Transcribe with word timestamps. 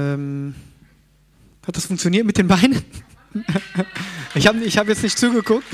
Ähm, 0.00 0.54
hat 1.66 1.76
das 1.76 1.86
funktioniert 1.86 2.26
mit 2.26 2.38
den 2.38 2.48
Beinen? 2.48 2.82
ich 4.34 4.46
habe 4.46 4.58
ich 4.58 4.78
hab 4.78 4.88
jetzt 4.88 5.02
nicht 5.02 5.18
zugeguckt. 5.18 5.66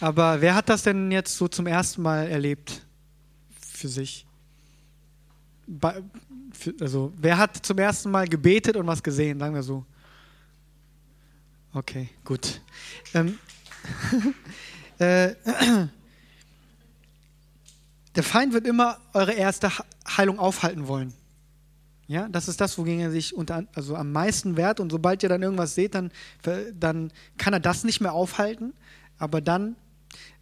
Aber 0.00 0.40
wer 0.40 0.54
hat 0.54 0.68
das 0.68 0.82
denn 0.82 1.12
jetzt 1.12 1.36
so 1.36 1.46
zum 1.48 1.66
ersten 1.66 2.02
Mal 2.02 2.26
erlebt 2.28 2.82
für 3.60 3.88
sich? 3.88 4.26
Bei, 5.66 6.02
für, 6.52 6.74
also, 6.80 7.12
wer 7.16 7.36
hat 7.38 7.64
zum 7.64 7.78
ersten 7.78 8.10
Mal 8.10 8.26
gebetet 8.26 8.76
und 8.76 8.86
was 8.86 9.02
gesehen, 9.02 9.38
sagen 9.38 9.54
wir 9.54 9.62
so? 9.62 9.84
Okay, 11.72 12.08
gut. 12.24 12.60
Ähm, 13.14 13.38
äh, 14.98 15.34
der 18.16 18.22
Feind 18.22 18.54
wird 18.54 18.66
immer 18.66 18.98
eure 19.12 19.34
erste 19.34 19.70
Heilung 20.16 20.38
aufhalten 20.38 20.88
wollen. 20.88 21.12
Ja, 22.10 22.28
das 22.28 22.48
ist 22.48 22.60
das, 22.60 22.76
wogegen 22.76 22.98
er 22.98 23.12
sich 23.12 23.36
unter, 23.36 23.62
also 23.72 23.94
am 23.94 24.10
meisten 24.10 24.56
wehrt. 24.56 24.80
Und 24.80 24.90
sobald 24.90 25.22
ihr 25.22 25.28
dann 25.28 25.44
irgendwas 25.44 25.76
seht, 25.76 25.94
dann, 25.94 26.10
dann 26.74 27.12
kann 27.38 27.52
er 27.52 27.60
das 27.60 27.84
nicht 27.84 28.00
mehr 28.00 28.12
aufhalten. 28.12 28.72
Aber 29.16 29.40
dann, 29.40 29.76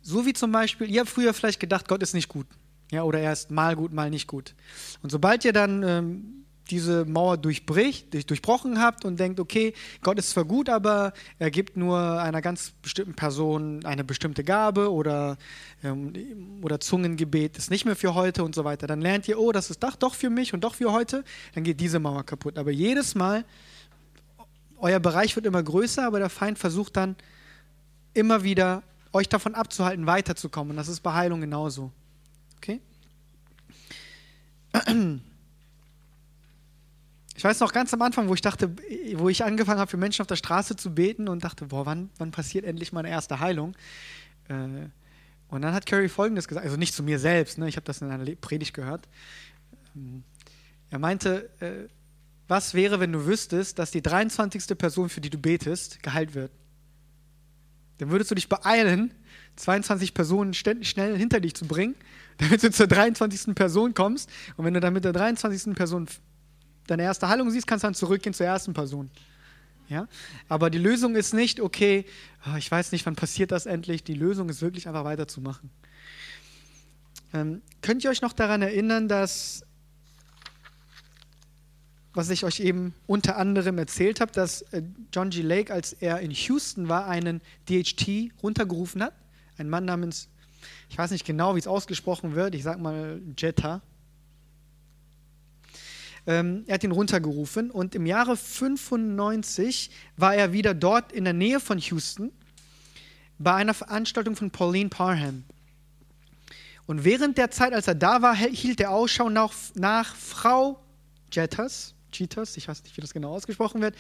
so 0.01 0.25
wie 0.25 0.33
zum 0.33 0.51
Beispiel, 0.51 0.91
ihr 0.91 1.01
habt 1.01 1.11
früher 1.11 1.35
vielleicht 1.35 1.61
gedacht, 1.61 1.87
Gott 1.87 2.03
ist 2.03 2.15
nicht 2.15 2.31
gut. 2.31 2.47
Ja, 2.91 3.03
oder 3.03 3.21
er 3.21 3.35
ist 3.35 3.51
mal 3.51 3.77
gut, 3.77 3.93
mal 3.93 4.09
nicht 4.09 4.27
gut. 4.27 4.55
Und 5.03 5.11
sobald 5.11 5.45
ihr 5.45 5.53
dann 5.53 5.83
ähm, 5.83 6.38
diese 6.71 7.05
Mauer 7.05 7.37
durchbricht, 7.37 8.13
durchbrochen 8.29 8.81
habt 8.81 9.05
und 9.05 9.19
denkt, 9.19 9.41
okay, 9.41 9.75
Gott 10.03 10.19
ist 10.19 10.31
zwar 10.31 10.45
gut, 10.45 10.69
aber 10.69 11.13
er 11.39 11.51
gibt 11.51 11.77
nur 11.77 11.99
einer 11.99 12.43
ganz 12.43 12.73
bestimmten 12.83 13.15
Person 13.15 13.85
eine 13.85 14.05
bestimmte 14.05 14.45
Gabe 14.45 14.93
oder, 14.93 15.37
ähm, 15.83 16.13
oder 16.63 16.81
Zungengebet 16.81 17.57
ist 17.57 17.71
nicht 17.71 17.85
mehr 17.85 17.97
für 17.97 18.15
heute 18.15 18.45
und 18.45 18.55
so 18.55 18.65
weiter, 18.65 18.87
dann 18.87 19.01
lernt 19.01 19.29
ihr, 19.29 19.39
oh, 19.39 19.53
das 19.53 19.71
ist 19.71 19.83
doch, 19.83 19.97
doch 19.97 20.15
für 20.15 20.31
mich 20.31 20.55
und 20.55 20.63
doch 20.63 20.75
für 20.75 20.93
heute, 20.93 21.25
dann 21.55 21.65
geht 21.65 21.81
diese 21.81 21.99
Mauer 21.99 22.25
kaputt. 22.25 22.59
Aber 22.59 22.71
jedes 22.71 23.15
Mal, 23.15 23.45
euer 24.79 25.01
Bereich 25.01 25.35
wird 25.37 25.47
immer 25.47 25.63
größer, 25.63 26.07
aber 26.07 26.19
der 26.19 26.31
Feind 26.31 26.59
versucht 26.59 26.97
dann 26.97 27.17
immer 28.15 28.43
wieder, 28.45 28.83
euch 29.13 29.29
davon 29.29 29.55
abzuhalten, 29.55 30.07
weiterzukommen. 30.07 30.73
Und 30.73 30.77
das 30.77 30.89
ist 30.89 31.01
bei 31.01 31.15
Heilung 31.15 31.41
genauso. 31.41 31.93
Okay? 32.59 32.81
Ich 37.39 37.45
weiß 37.45 37.61
noch 37.61 37.73
ganz 37.73 37.95
am 37.95 38.03
Anfang, 38.03 38.27
wo 38.29 38.35
ich 38.35 38.41
dachte, 38.41 38.75
wo 39.15 39.29
ich 39.29 39.45
angefangen 39.45 39.79
habe, 39.79 39.89
für 39.89 39.97
Menschen 39.97 40.23
auf 40.23 40.27
der 40.27 40.35
Straße 40.35 40.75
zu 40.75 40.93
beten 40.93 41.29
und 41.29 41.45
dachte, 41.45 41.67
boah, 41.67 41.87
wann, 41.87 42.11
wann 42.19 42.33
passiert 42.33 42.65
endlich 42.65 42.91
meine 42.93 43.11
erste 43.11 43.39
Heilung? 43.39 43.77
Äh, 44.49 44.89
und 45.47 45.63
dann 45.63 45.73
hat 45.73 45.87
Carrie 45.87 46.09
Folgendes 46.09 46.49
gesagt, 46.49 46.67
also 46.67 46.77
nicht 46.77 46.95
zu 46.95 47.05
mir 47.05 47.21
selbst, 47.21 47.57
ne, 47.57 47.69
ich 47.69 47.77
habe 47.77 47.85
das 47.85 48.03
in 48.03 48.11
einer 48.11 48.29
Predigt 48.35 48.75
gehört. 48.75 49.07
Ähm, 49.95 50.25
er 50.91 50.99
meinte, 50.99 51.49
äh, 51.61 51.87
was 52.49 52.75
wäre, 52.75 52.99
wenn 52.99 53.13
du 53.13 53.25
wüsstest, 53.25 53.79
dass 53.79 53.93
die 53.93 54.03
23. 54.03 54.77
Person, 54.77 55.09
für 55.09 55.21
die 55.21 55.31
du 55.31 55.39
betest, 55.39 56.03
geheilt 56.03 56.35
wird? 56.35 56.51
Dann 57.99 58.11
würdest 58.11 58.33
du 58.33 58.35
dich 58.35 58.49
beeilen, 58.49 59.15
22 59.55 60.13
Personen 60.13 60.55
schnell 60.55 61.17
hinter 61.17 61.39
dich 61.39 61.55
zu 61.55 61.67
bringen, 61.67 61.95
damit 62.39 62.65
du 62.65 62.73
zur 62.73 62.89
23. 62.89 63.55
Person 63.55 63.95
kommst. 63.95 64.29
Und 64.57 64.65
wenn 64.65 64.75
du 64.75 64.81
dann 64.81 64.93
mit 64.93 65.05
der 65.05 65.13
23. 65.13 65.77
Person 65.77 66.09
deine 66.89 67.05
erste 67.05 67.29
Heilung 67.29 67.51
siehst, 67.51 67.67
kannst 67.67 67.85
du 67.85 67.87
dann 67.87 67.95
zurückgehen 67.95 68.35
zur 68.35 68.47
ersten 68.47 68.75
Person. 68.75 69.11
Ja? 69.89 70.09
Aber 70.49 70.71
die 70.71 70.79
Lösung 70.79 71.15
ist 71.15 71.33
nicht, 71.33 71.61
okay, 71.61 72.05
ah, 72.43 72.57
ich 72.57 72.71
weiß 72.71 72.93
nicht, 72.93 73.07
wann 73.07 73.15
passiert 73.15 73.53
das 73.53 73.67
endlich. 73.67 74.05
Die 74.05 74.15
Lösung 74.15 74.49
ist 74.49 74.61
wirklich 74.61 74.89
einfach 74.89 75.05
weiterzumachen. 75.05 75.71
Ähm, 77.33 77.63
könnt 77.83 78.05
ihr 78.05 78.11
euch 78.11 78.23
noch 78.23 78.33
daran 78.33 78.63
erinnern, 78.63 79.07
dass, 79.09 79.63
was 82.15 82.31
ich 82.31 82.45
euch 82.45 82.61
eben 82.61 82.95
unter 83.07 83.37
anderem 83.37 83.77
erzählt 83.79 84.21
habe, 84.21 84.33
dass 84.33 84.63
äh, 84.73 84.83
John 85.13 85.31
G. 85.31 85.43
Lake, 85.43 85.73
als 85.73 85.93
er 85.93 86.21
in 86.21 86.31
Houston 86.31 86.89
war, 86.89 87.07
einen 87.07 87.43
DHT 87.69 88.33
runtergerufen 88.43 89.03
hat? 89.03 89.13
Ein 89.59 89.69
Mann 89.69 89.85
namens, 89.85 90.29
ich 90.89 90.97
weiß 90.97 91.11
nicht 91.11 91.27
genau, 91.27 91.55
wie 91.55 91.59
es 91.59 91.67
ausgesprochen 91.67 92.35
wird, 92.35 92.55
ich 92.55 92.63
sag 92.63 92.79
mal 92.79 93.21
Jetta 93.37 93.83
ähm, 96.29 96.65
er 96.67 96.75
hat 96.75 96.85
ihn 96.85 96.93
runtergerufen 96.93 97.71
und 97.71 97.95
im 97.95 98.05
Jahre 98.05 98.37
95 98.37 99.91
war 100.19 100.35
er 100.35 100.53
wieder 100.53 100.75
dort 100.75 101.11
in 101.11 101.25
der 101.25 101.33
Nähe 101.33 101.59
von 101.59 101.79
Houston 101.79 102.31
bei 103.39 103.55
einer 103.55 103.73
Veranstaltung 103.73 104.37
von 104.37 104.51
Pauline 104.51 104.91
Parham. 104.91 105.45
Und 106.87 107.05
während 107.05 107.39
der 107.39 107.51
Zeit, 107.51 107.73
als 107.73 107.89
er 107.89 107.95
da 107.95 108.21
war, 108.21 108.37
hielt 108.37 108.79
er 108.79 108.91
Ausschau 108.91 109.31
nach, 109.31 109.55
nach 109.75 110.15
Frau 110.15 110.79
Jettas, 111.33 111.95
Cheetahs, 112.13 112.59
ich 112.59 112.69
weiß 112.69 112.83
nicht, 112.83 112.97
wie 112.99 113.01
das 113.01 113.15
genau 113.15 113.31
ausgesprochen 113.31 113.81
wird, 113.81 113.95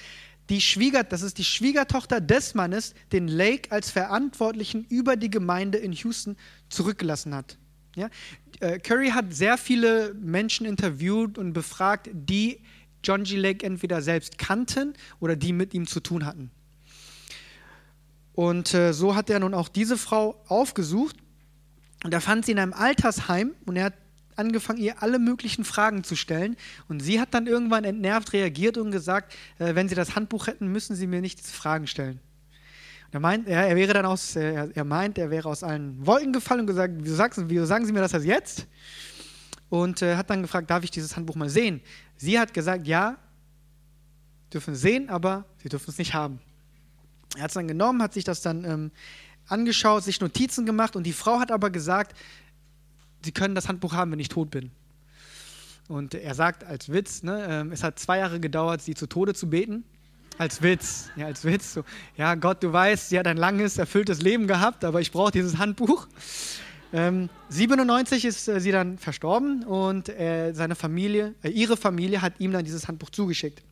die 0.50 0.60
Schwieger, 0.60 1.04
das 1.04 1.22
ist 1.22 1.38
die 1.38 1.44
Schwiegertochter 1.44 2.20
des 2.20 2.54
Mannes, 2.54 2.94
den 3.10 3.28
Lake 3.28 3.72
als 3.72 3.90
Verantwortlichen 3.90 4.84
über 4.90 5.16
die 5.16 5.30
Gemeinde 5.30 5.78
in 5.78 5.92
Houston 5.92 6.36
zurückgelassen 6.68 7.34
hat. 7.34 7.56
Ja? 7.96 8.10
Äh, 8.60 8.78
Curry 8.78 9.10
hat 9.10 9.32
sehr 9.32 9.56
viele 9.58 10.14
Menschen 10.14 10.66
interviewt 10.66 11.38
und 11.38 11.52
befragt, 11.52 12.10
die 12.12 12.60
John 13.04 13.24
G. 13.24 13.36
Lake 13.36 13.64
entweder 13.64 14.02
selbst 14.02 14.38
kannten 14.38 14.94
oder 15.20 15.36
die 15.36 15.52
mit 15.52 15.74
ihm 15.74 15.86
zu 15.86 16.00
tun 16.00 16.26
hatten. 16.26 16.50
Und 18.34 18.74
äh, 18.74 18.92
so 18.92 19.14
hat 19.14 19.30
er 19.30 19.40
nun 19.40 19.54
auch 19.54 19.68
diese 19.68 19.96
Frau 19.96 20.40
aufgesucht 20.46 21.16
und 22.04 22.14
er 22.14 22.20
fand 22.20 22.46
sie 22.46 22.52
in 22.52 22.58
einem 22.58 22.72
Altersheim 22.72 23.54
und 23.66 23.76
er 23.76 23.86
hat 23.86 23.94
angefangen, 24.36 24.78
ihr 24.78 25.02
alle 25.02 25.18
möglichen 25.18 25.64
Fragen 25.64 26.04
zu 26.04 26.14
stellen. 26.14 26.56
Und 26.88 27.00
sie 27.00 27.20
hat 27.20 27.34
dann 27.34 27.46
irgendwann 27.46 27.84
entnervt 27.84 28.32
reagiert 28.32 28.78
und 28.78 28.92
gesagt, 28.92 29.34
äh, 29.58 29.74
wenn 29.74 29.88
Sie 29.88 29.94
das 29.94 30.14
Handbuch 30.14 30.46
hätten, 30.46 30.68
müssen 30.68 30.94
Sie 30.94 31.06
mir 31.06 31.20
nicht 31.20 31.40
diese 31.40 31.52
Fragen 31.52 31.86
stellen. 31.86 32.20
Er 33.10 33.20
meint, 33.20 33.48
er, 33.48 33.68
er 33.68 33.76
wäre 33.76 33.94
dann 33.94 34.04
aus, 34.04 34.36
er, 34.36 34.76
er, 34.76 34.84
meint, 34.84 35.16
er 35.18 35.30
wäre 35.30 35.48
aus 35.48 35.62
allen 35.62 36.06
Wolken 36.06 36.32
gefallen 36.32 36.60
und 36.60 36.66
gesagt, 36.66 36.94
wieso, 36.98 37.14
sagst, 37.14 37.40
wieso 37.46 37.64
sagen 37.64 37.86
Sie 37.86 37.92
mir 37.92 38.06
das 38.06 38.12
jetzt? 38.24 38.66
Und 39.70 40.02
äh, 40.02 40.16
hat 40.16 40.28
dann 40.30 40.42
gefragt, 40.42 40.70
darf 40.70 40.84
ich 40.84 40.90
dieses 40.90 41.16
Handbuch 41.16 41.34
mal 41.34 41.48
sehen? 41.48 41.80
Sie 42.16 42.38
hat 42.38 42.52
gesagt, 42.52 42.86
ja, 42.86 43.16
dürfen 44.52 44.74
sehen, 44.74 45.08
aber 45.08 45.44
Sie 45.62 45.68
dürfen 45.68 45.90
es 45.90 45.98
nicht 45.98 46.14
haben. 46.14 46.40
Er 47.36 47.42
hat 47.42 47.50
es 47.50 47.54
dann 47.54 47.68
genommen, 47.68 48.02
hat 48.02 48.14
sich 48.14 48.24
das 48.24 48.42
dann 48.42 48.64
ähm, 48.64 48.90
angeschaut, 49.46 50.04
sich 50.04 50.20
Notizen 50.20 50.66
gemacht 50.66 50.96
und 50.96 51.04
die 51.04 51.12
Frau 51.12 51.40
hat 51.40 51.50
aber 51.50 51.70
gesagt, 51.70 52.16
Sie 53.24 53.32
können 53.32 53.54
das 53.54 53.68
Handbuch 53.68 53.94
haben, 53.94 54.12
wenn 54.12 54.20
ich 54.20 54.28
tot 54.28 54.50
bin. 54.50 54.70
Und 55.88 56.14
er 56.14 56.34
sagt 56.34 56.64
als 56.64 56.90
Witz, 56.90 57.22
ne, 57.22 57.66
äh, 57.66 57.72
es 57.72 57.82
hat 57.82 57.98
zwei 57.98 58.18
Jahre 58.18 58.40
gedauert, 58.40 58.82
sie 58.82 58.94
zu 58.94 59.06
Tode 59.06 59.34
zu 59.34 59.48
beten. 59.48 59.84
Als 60.38 60.62
Witz, 60.62 61.10
ja, 61.16 61.26
als 61.26 61.44
Witz. 61.44 61.74
So, 61.74 61.84
ja, 62.16 62.36
Gott, 62.36 62.62
du 62.62 62.72
weißt, 62.72 63.08
sie 63.08 63.18
hat 63.18 63.26
ein 63.26 63.36
langes, 63.36 63.76
erfülltes 63.76 64.22
Leben 64.22 64.46
gehabt, 64.46 64.84
aber 64.84 65.00
ich 65.00 65.10
brauche 65.10 65.32
dieses 65.32 65.58
Handbuch. 65.58 66.06
Ähm, 66.92 67.28
97 67.48 68.24
ist 68.24 68.48
äh, 68.48 68.60
sie 68.60 68.70
dann 68.70 68.98
verstorben 68.98 69.64
und 69.64 70.08
äh, 70.08 70.52
seine 70.54 70.76
Familie, 70.76 71.34
äh, 71.42 71.48
ihre 71.50 71.76
Familie 71.76 72.22
hat 72.22 72.34
ihm 72.38 72.52
dann 72.52 72.64
dieses 72.64 72.86
Handbuch 72.86 73.10
zugeschickt. 73.10 73.64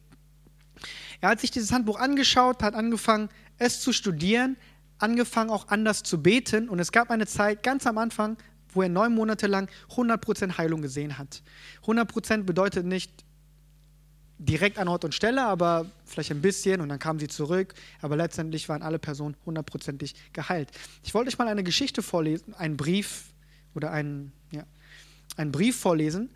Er 1.21 1.31
hat 1.31 1.41
sich 1.41 1.53
dieses 1.53 1.71
Handbuch 1.72 2.00
angeschaut, 2.00 2.65
hat 2.65 2.75
angefangen, 2.75 3.31
es 3.59 3.81
zu 3.81 3.93
studieren, 3.93 4.56
angefangen 4.99 5.50
auch 5.50 5.69
anders 5.69 6.03
zu 6.03 6.21
beten 6.21 6.69
und 6.69 6.81
es 6.81 6.91
gab 6.91 7.10
eine 7.10 7.26
Zeit 7.26 7.62
ganz 7.62 7.87
am 7.87 7.97
Anfang, 7.97 8.37
wo 8.71 8.82
er 8.82 8.88
neun 8.88 9.15
Monate 9.15 9.47
lang 9.47 9.71
100% 9.94 10.59
Heilung 10.59 10.82
gesehen 10.82 11.16
hat. 11.16 11.43
100% 11.84 12.43
bedeutet 12.43 12.84
nicht 12.84 13.25
direkt 14.46 14.78
an 14.78 14.88
Ort 14.88 15.04
und 15.04 15.14
Stelle, 15.14 15.44
aber 15.44 15.86
vielleicht 16.04 16.30
ein 16.30 16.40
bisschen 16.40 16.80
und 16.80 16.88
dann 16.88 16.98
kamen 16.98 17.18
sie 17.18 17.28
zurück. 17.28 17.74
Aber 18.00 18.16
letztendlich 18.16 18.68
waren 18.68 18.82
alle 18.82 18.98
Personen 18.98 19.36
hundertprozentig 19.44 20.14
geheilt. 20.32 20.70
Ich 21.02 21.14
wollte 21.14 21.28
euch 21.28 21.38
mal 21.38 21.48
eine 21.48 21.64
Geschichte 21.64 22.02
vorlesen, 22.02 22.54
einen 22.54 22.76
Brief 22.76 23.24
oder 23.74 23.90
einen, 23.90 24.32
ja, 24.52 24.64
einen 25.36 25.52
Brief 25.52 25.76
vorlesen. 25.76 26.30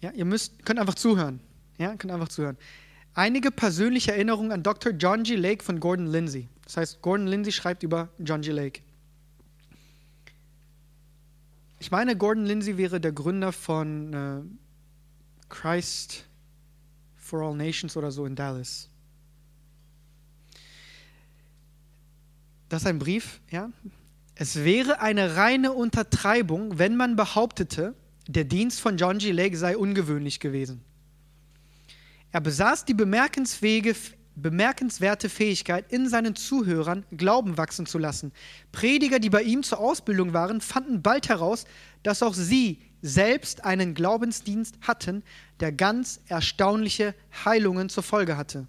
Ja, 0.00 0.10
ihr 0.12 0.24
müsst, 0.24 0.64
könnt 0.64 0.78
einfach 0.78 0.94
zuhören. 0.94 1.40
Ja, 1.78 1.96
könnt 1.96 2.12
einfach 2.12 2.28
zuhören. 2.28 2.56
Einige 3.14 3.50
persönliche 3.50 4.12
Erinnerungen 4.12 4.52
an 4.52 4.62
Dr. 4.62 4.92
John 4.92 5.22
G. 5.22 5.36
Lake 5.36 5.64
von 5.64 5.80
Gordon 5.80 6.06
Lindsay. 6.06 6.48
Das 6.64 6.76
heißt, 6.76 7.02
Gordon 7.02 7.26
Lindsay 7.26 7.52
schreibt 7.52 7.82
über 7.82 8.08
John 8.18 8.42
G. 8.42 8.50
Lake. 8.50 8.80
Ich 11.78 11.90
meine, 11.90 12.16
Gordon 12.16 12.44
Lindsay 12.44 12.76
wäre 12.76 13.00
der 13.00 13.12
Gründer 13.12 13.52
von 13.52 14.12
äh, 14.12 14.42
Christ 15.48 16.24
for 17.26 17.42
All 17.42 17.56
Nations 17.56 17.96
oder 17.96 18.10
so 18.10 18.24
in 18.24 18.36
Dallas. 18.36 18.88
Das 22.68 22.82
ist 22.82 22.88
ein 22.88 22.98
Brief, 22.98 23.40
ja. 23.50 23.70
Es 24.34 24.56
wäre 24.56 25.00
eine 25.00 25.36
reine 25.36 25.72
Untertreibung, 25.72 26.78
wenn 26.78 26.96
man 26.96 27.16
behauptete, 27.16 27.94
der 28.28 28.44
Dienst 28.44 28.80
von 28.80 28.96
John 28.96 29.18
G. 29.18 29.32
Lake 29.32 29.56
sei 29.56 29.76
ungewöhnlich 29.76 30.40
gewesen. 30.40 30.82
Er 32.32 32.40
besaß 32.40 32.84
die 32.84 32.94
bemerkenswerte 32.94 35.28
Fähigkeit, 35.28 35.92
in 35.92 36.08
seinen 36.08 36.36
Zuhörern 36.36 37.04
Glauben 37.16 37.56
wachsen 37.56 37.86
zu 37.86 37.98
lassen. 37.98 38.32
Prediger, 38.72 39.20
die 39.20 39.30
bei 39.30 39.42
ihm 39.42 39.62
zur 39.62 39.78
Ausbildung 39.78 40.34
waren, 40.34 40.60
fanden 40.60 41.02
bald 41.02 41.28
heraus, 41.28 41.66
dass 42.02 42.22
auch 42.22 42.34
sie 42.34 42.80
selbst 43.06 43.64
einen 43.64 43.94
Glaubensdienst 43.94 44.76
hatten, 44.82 45.22
der 45.60 45.72
ganz 45.72 46.20
erstaunliche 46.28 47.14
Heilungen 47.44 47.88
zur 47.88 48.02
Folge 48.02 48.36
hatte. 48.36 48.66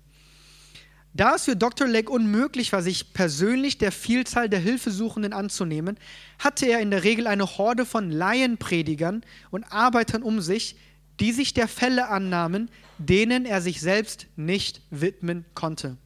Da 1.14 1.36
es 1.36 1.46
für 1.46 1.56
Dr. 1.56 1.88
Lake 1.88 2.12
unmöglich 2.12 2.72
war, 2.74 2.84
sich 2.84 3.14
persönlich 3.14 3.80
der 3.80 3.92
Vielzahl 3.92 4.50
der 4.50 4.60
Hilfesuchenden 4.60 5.34
anzunehmen, 5.34 5.98
hatte 6.38 6.68
er 6.68 6.80
in 6.80 6.92
der 6.92 7.04
Regel 7.04 7.26
eine 7.26 7.58
Horde 7.58 7.86
von 7.86 8.12
Laienpredigern 8.12 9.24
und 9.50 9.64
Arbeitern 9.72 10.22
um 10.22 10.42
sich, 10.42 10.78
die 11.20 11.32
sich 11.32 11.56
der 11.56 11.68
Fälle 11.68 12.10
annahmen, 12.10 12.70
denen 13.00 13.46
er 13.46 13.62
sich 13.62 13.82
selbst 13.82 14.28
nicht 14.36 14.82
widmen 14.92 15.46
konnte. 15.56 15.98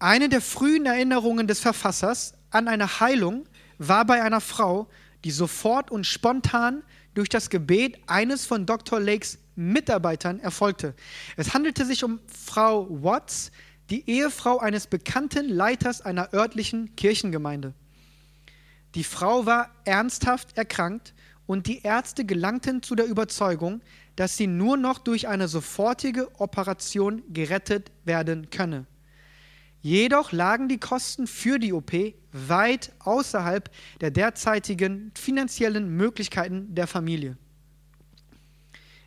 Eine 0.00 0.28
der 0.28 0.40
frühen 0.40 0.86
Erinnerungen 0.86 1.46
des 1.46 1.60
Verfassers 1.60 2.34
an 2.50 2.66
eine 2.66 2.98
Heilung 2.98 3.46
war 3.78 4.04
bei 4.04 4.22
einer 4.22 4.40
Frau, 4.40 4.88
die 5.24 5.30
sofort 5.30 5.90
und 5.90 6.04
spontan 6.04 6.82
durch 7.14 7.28
das 7.28 7.50
Gebet 7.50 7.98
eines 8.06 8.46
von 8.46 8.66
Dr. 8.66 9.00
Lakes 9.00 9.38
Mitarbeitern 9.56 10.38
erfolgte. 10.38 10.94
Es 11.36 11.52
handelte 11.52 11.84
sich 11.84 12.04
um 12.04 12.20
Frau 12.26 12.86
Watts, 13.02 13.50
die 13.90 14.08
Ehefrau 14.08 14.58
eines 14.58 14.86
bekannten 14.86 15.48
Leiters 15.48 16.00
einer 16.00 16.32
örtlichen 16.32 16.94
Kirchengemeinde. 16.94 17.74
Die 18.94 19.04
Frau 19.04 19.46
war 19.46 19.70
ernsthaft 19.84 20.56
erkrankt 20.56 21.14
und 21.46 21.66
die 21.66 21.82
Ärzte 21.82 22.24
gelangten 22.24 22.82
zu 22.82 22.94
der 22.94 23.06
Überzeugung, 23.06 23.80
dass 24.16 24.36
sie 24.36 24.46
nur 24.46 24.76
noch 24.76 24.98
durch 24.98 25.28
eine 25.28 25.48
sofortige 25.48 26.28
Operation 26.40 27.22
gerettet 27.32 27.90
werden 28.04 28.50
könne. 28.50 28.86
Jedoch 29.80 30.32
lagen 30.32 30.68
die 30.68 30.78
Kosten 30.78 31.26
für 31.26 31.58
die 31.58 31.72
OP 31.72 31.92
weit 32.32 32.92
außerhalb 32.98 33.70
der 34.00 34.10
derzeitigen 34.10 35.12
finanziellen 35.14 35.88
Möglichkeiten 35.96 36.74
der 36.74 36.86
Familie. 36.86 37.36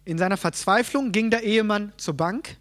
In 0.06 0.18
seiner 0.18 0.38
Verzweiflung 0.38 1.12
ging 1.12 1.30
der 1.30 1.44
Ehemann 1.44 1.94
zur 1.98 2.16
Bank, 2.16 2.58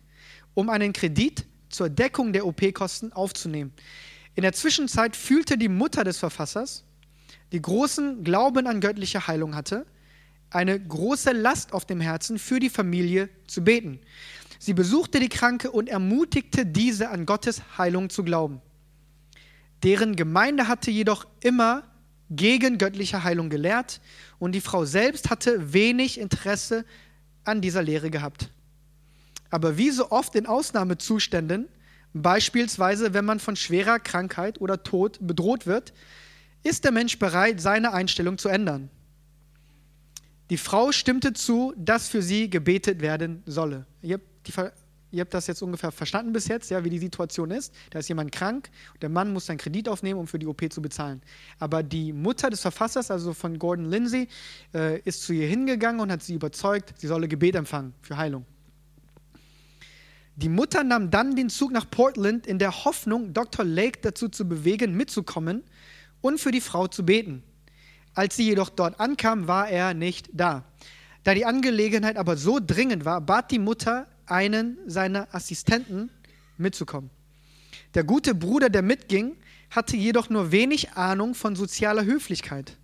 um 0.54 0.68
einen 0.68 0.92
Kredit 0.92 1.46
zur 1.70 1.88
Deckung 1.88 2.32
der 2.32 2.46
OP-Kosten 2.46 3.12
aufzunehmen. 3.12 3.72
In 4.34 4.42
der 4.42 4.52
Zwischenzeit 4.52 5.16
fühlte 5.16 5.56
die 5.56 5.68
Mutter 5.68 6.04
des 6.04 6.18
Verfassers, 6.18 6.84
die 7.52 7.62
großen 7.62 8.24
Glauben 8.24 8.66
an 8.66 8.80
göttliche 8.80 9.26
Heilung 9.26 9.54
hatte, 9.54 9.86
eine 10.50 10.78
große 10.78 11.32
Last 11.32 11.72
auf 11.72 11.84
dem 11.84 12.00
Herzen 12.00 12.38
für 12.38 12.58
die 12.58 12.70
Familie 12.70 13.28
zu 13.46 13.62
beten. 13.62 14.00
Sie 14.62 14.74
besuchte 14.74 15.20
die 15.20 15.30
Kranke 15.30 15.70
und 15.70 15.88
ermutigte 15.88 16.66
diese 16.66 17.08
an 17.08 17.24
Gottes 17.24 17.62
Heilung 17.78 18.10
zu 18.10 18.22
glauben. 18.22 18.60
Deren 19.82 20.16
Gemeinde 20.16 20.68
hatte 20.68 20.90
jedoch 20.90 21.26
immer 21.40 21.84
gegen 22.28 22.76
göttliche 22.76 23.24
Heilung 23.24 23.48
gelehrt 23.48 24.02
und 24.38 24.52
die 24.52 24.60
Frau 24.60 24.84
selbst 24.84 25.30
hatte 25.30 25.72
wenig 25.72 26.20
Interesse 26.20 26.84
an 27.42 27.62
dieser 27.62 27.82
Lehre 27.82 28.10
gehabt. 28.10 28.50
Aber 29.48 29.78
wie 29.78 29.90
so 29.90 30.10
oft 30.10 30.36
in 30.36 30.44
Ausnahmezuständen, 30.44 31.66
beispielsweise 32.12 33.14
wenn 33.14 33.24
man 33.24 33.40
von 33.40 33.56
schwerer 33.56 33.98
Krankheit 33.98 34.60
oder 34.60 34.82
Tod 34.82 35.18
bedroht 35.22 35.66
wird, 35.66 35.94
ist 36.62 36.84
der 36.84 36.92
Mensch 36.92 37.18
bereit, 37.18 37.62
seine 37.62 37.94
Einstellung 37.94 38.36
zu 38.36 38.50
ändern. 38.50 38.90
Die 40.50 40.58
Frau 40.58 40.92
stimmte 40.92 41.32
zu, 41.32 41.72
dass 41.78 42.08
für 42.08 42.20
sie 42.20 42.50
gebetet 42.50 43.00
werden 43.00 43.42
solle. 43.46 43.86
Habt, 44.02 44.29
die, 44.50 44.70
ihr 45.12 45.20
habt 45.20 45.34
das 45.34 45.46
jetzt 45.46 45.62
ungefähr 45.62 45.90
verstanden 45.90 46.32
bis 46.32 46.48
jetzt, 46.48 46.70
ja, 46.70 46.84
wie 46.84 46.90
die 46.90 46.98
Situation 46.98 47.50
ist. 47.50 47.74
Da 47.90 47.98
ist 47.98 48.08
jemand 48.08 48.32
krank 48.32 48.70
und 48.94 49.02
der 49.02 49.08
Mann 49.08 49.32
muss 49.32 49.50
einen 49.50 49.58
Kredit 49.58 49.88
aufnehmen, 49.88 50.20
um 50.20 50.26
für 50.26 50.38
die 50.38 50.46
OP 50.46 50.72
zu 50.72 50.82
bezahlen. 50.82 51.22
Aber 51.58 51.82
die 51.82 52.12
Mutter 52.12 52.50
des 52.50 52.60
Verfassers, 52.60 53.10
also 53.10 53.32
von 53.34 53.58
Gordon 53.58 53.86
Lindsay, 53.86 54.28
äh, 54.74 55.00
ist 55.00 55.22
zu 55.22 55.32
ihr 55.32 55.48
hingegangen 55.48 56.00
und 56.00 56.12
hat 56.12 56.22
sie 56.22 56.34
überzeugt, 56.34 56.94
sie 56.98 57.06
solle 57.06 57.28
Gebet 57.28 57.54
empfangen 57.54 57.94
für 58.02 58.16
Heilung. 58.16 58.44
Die 60.36 60.48
Mutter 60.48 60.84
nahm 60.84 61.10
dann 61.10 61.36
den 61.36 61.50
Zug 61.50 61.70
nach 61.70 61.90
Portland 61.90 62.46
in 62.46 62.58
der 62.58 62.84
Hoffnung, 62.84 63.34
Dr. 63.34 63.64
Lake 63.64 63.98
dazu 64.00 64.28
zu 64.28 64.48
bewegen, 64.48 64.96
mitzukommen 64.96 65.64
und 66.22 66.40
für 66.40 66.50
die 66.50 66.62
Frau 66.62 66.86
zu 66.86 67.04
beten. 67.04 67.42
Als 68.14 68.36
sie 68.36 68.44
jedoch 68.44 68.70
dort 68.70 69.00
ankam, 69.00 69.48
war 69.48 69.68
er 69.68 69.92
nicht 69.92 70.30
da. 70.32 70.64
Da 71.24 71.34
die 71.34 71.44
Angelegenheit 71.44 72.16
aber 72.16 72.36
so 72.36 72.58
dringend 72.58 73.04
war, 73.04 73.20
bat 73.20 73.50
die 73.50 73.58
Mutter 73.58 74.06
einen 74.30 74.78
seiner 74.86 75.34
Assistenten 75.34 76.10
mitzukommen. 76.56 77.10
Der 77.94 78.04
gute 78.04 78.34
Bruder, 78.34 78.68
der 78.68 78.82
mitging, 78.82 79.36
hatte 79.70 79.96
jedoch 79.96 80.30
nur 80.30 80.52
wenig 80.52 80.92
Ahnung 80.92 81.34
von 81.34 81.56
sozialer 81.56 82.04
Höflichkeit. 82.04 82.76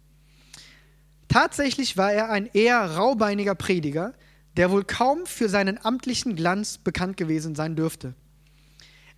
Tatsächlich 1.28 1.96
war 1.96 2.12
er 2.12 2.30
ein 2.30 2.46
eher 2.52 2.80
raubeiniger 2.96 3.54
Prediger, 3.54 4.14
der 4.56 4.70
wohl 4.70 4.84
kaum 4.84 5.26
für 5.26 5.48
seinen 5.48 5.84
amtlichen 5.84 6.36
Glanz 6.36 6.78
bekannt 6.78 7.16
gewesen 7.16 7.54
sein 7.54 7.76
dürfte. 7.76 8.14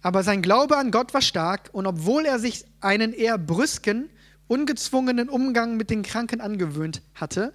Aber 0.02 0.22
sein 0.22 0.42
Glaube 0.42 0.76
an 0.76 0.90
Gott 0.90 1.14
war 1.14 1.22
stark 1.22 1.70
und 1.72 1.86
obwohl 1.86 2.24
er 2.24 2.38
sich 2.38 2.64
einen 2.80 3.12
eher 3.12 3.38
brüsken 3.38 4.10
ungezwungenen 4.46 5.28
Umgang 5.28 5.76
mit 5.76 5.90
den 5.90 6.02
Kranken 6.02 6.40
angewöhnt 6.40 7.02
hatte, 7.14 7.52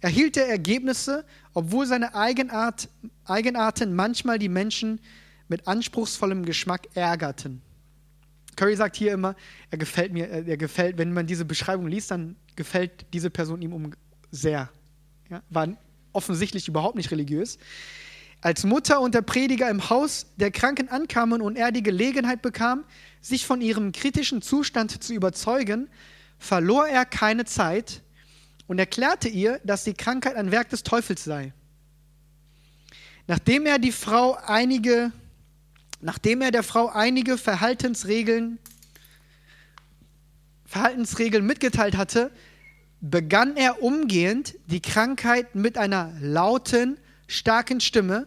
erhielt 0.00 0.36
er 0.36 0.48
Ergebnisse, 0.48 1.24
obwohl 1.52 1.86
seine 1.86 2.14
Eigenart, 2.14 2.88
Eigenarten 3.30 3.94
manchmal 3.94 4.38
die 4.38 4.48
Menschen 4.48 5.00
mit 5.48 5.66
anspruchsvollem 5.66 6.44
Geschmack 6.44 6.88
ärgerten. 6.94 7.62
Curry 8.56 8.76
sagt 8.76 8.96
hier 8.96 9.12
immer, 9.12 9.36
er 9.70 9.78
gefällt 9.78 10.12
mir, 10.12 10.28
er 10.28 10.56
gefällt, 10.56 10.98
wenn 10.98 11.12
man 11.12 11.26
diese 11.26 11.44
Beschreibung 11.44 11.86
liest, 11.86 12.10
dann 12.10 12.36
gefällt 12.56 13.06
diese 13.12 13.30
Person 13.30 13.62
ihm 13.62 13.72
um 13.72 13.92
sehr. 14.30 14.68
Ja, 15.30 15.42
war 15.48 15.68
offensichtlich 16.12 16.68
überhaupt 16.68 16.96
nicht 16.96 17.10
religiös. 17.10 17.58
Als 18.42 18.64
Mutter 18.64 19.00
und 19.00 19.14
der 19.14 19.22
Prediger 19.22 19.68
im 19.70 19.90
Haus 19.90 20.26
der 20.36 20.50
Kranken 20.50 20.88
ankamen 20.88 21.40
und 21.40 21.56
er 21.56 21.72
die 21.72 21.82
Gelegenheit 21.82 22.42
bekam, 22.42 22.84
sich 23.20 23.46
von 23.46 23.60
ihrem 23.60 23.92
kritischen 23.92 24.42
Zustand 24.42 25.02
zu 25.02 25.12
überzeugen, 25.12 25.88
verlor 26.38 26.88
er 26.88 27.04
keine 27.04 27.44
Zeit 27.44 28.02
und 28.66 28.78
erklärte 28.78 29.28
ihr, 29.28 29.60
dass 29.64 29.84
die 29.84 29.94
Krankheit 29.94 30.36
ein 30.36 30.50
Werk 30.50 30.70
des 30.70 30.82
Teufels 30.82 31.22
sei. 31.24 31.52
Nachdem 33.30 33.64
er 33.64 33.78
die 33.78 33.92
Frau 33.92 34.36
einige, 34.44 35.12
nachdem 36.00 36.42
er 36.42 36.50
der 36.50 36.64
Frau 36.64 36.88
einige 36.88 37.38
Verhaltensregeln, 37.38 38.58
Verhaltensregeln 40.64 41.46
mitgeteilt 41.46 41.96
hatte, 41.96 42.32
begann 43.00 43.56
er 43.56 43.84
umgehend 43.84 44.56
die 44.66 44.82
Krankheit 44.82 45.54
mit 45.54 45.78
einer 45.78 46.12
lauten, 46.20 46.98
starken 47.28 47.80
Stimme, 47.80 48.26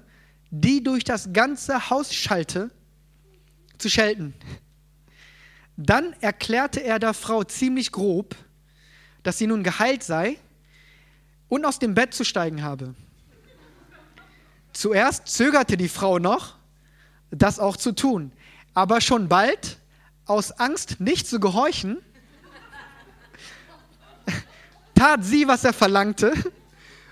die 0.51 0.81
durch 0.81 1.03
das 1.03 1.33
ganze 1.33 1.89
Haus 1.89 2.13
schallte, 2.13 2.71
zu 3.79 3.89
schelten. 3.89 4.33
Dann 5.75 6.13
erklärte 6.21 6.81
er 6.81 6.99
der 6.99 7.13
Frau 7.13 7.43
ziemlich 7.43 7.91
grob, 7.91 8.37
dass 9.21 9.37
sie 9.37 9.47
nun 9.47 9.63
geheilt 9.63 10.01
sei 10.01 10.37
und 11.49 11.65
aus 11.65 11.77
dem 11.77 11.93
Bett 11.93 12.13
zu 12.13 12.23
steigen 12.23 12.63
habe. 12.63 12.95
Zuerst 14.73 15.27
zögerte 15.27 15.77
die 15.77 15.87
Frau 15.87 16.19
noch, 16.19 16.55
das 17.29 17.59
auch 17.59 17.77
zu 17.77 17.93
tun, 17.93 18.31
aber 18.73 19.01
schon 19.01 19.29
bald, 19.29 19.77
aus 20.25 20.51
Angst 20.51 20.99
nicht 20.99 21.27
zu 21.27 21.39
gehorchen, 21.39 21.99
tat 24.95 25.23
sie, 25.23 25.47
was 25.47 25.63
er 25.63 25.73
verlangte 25.73 26.33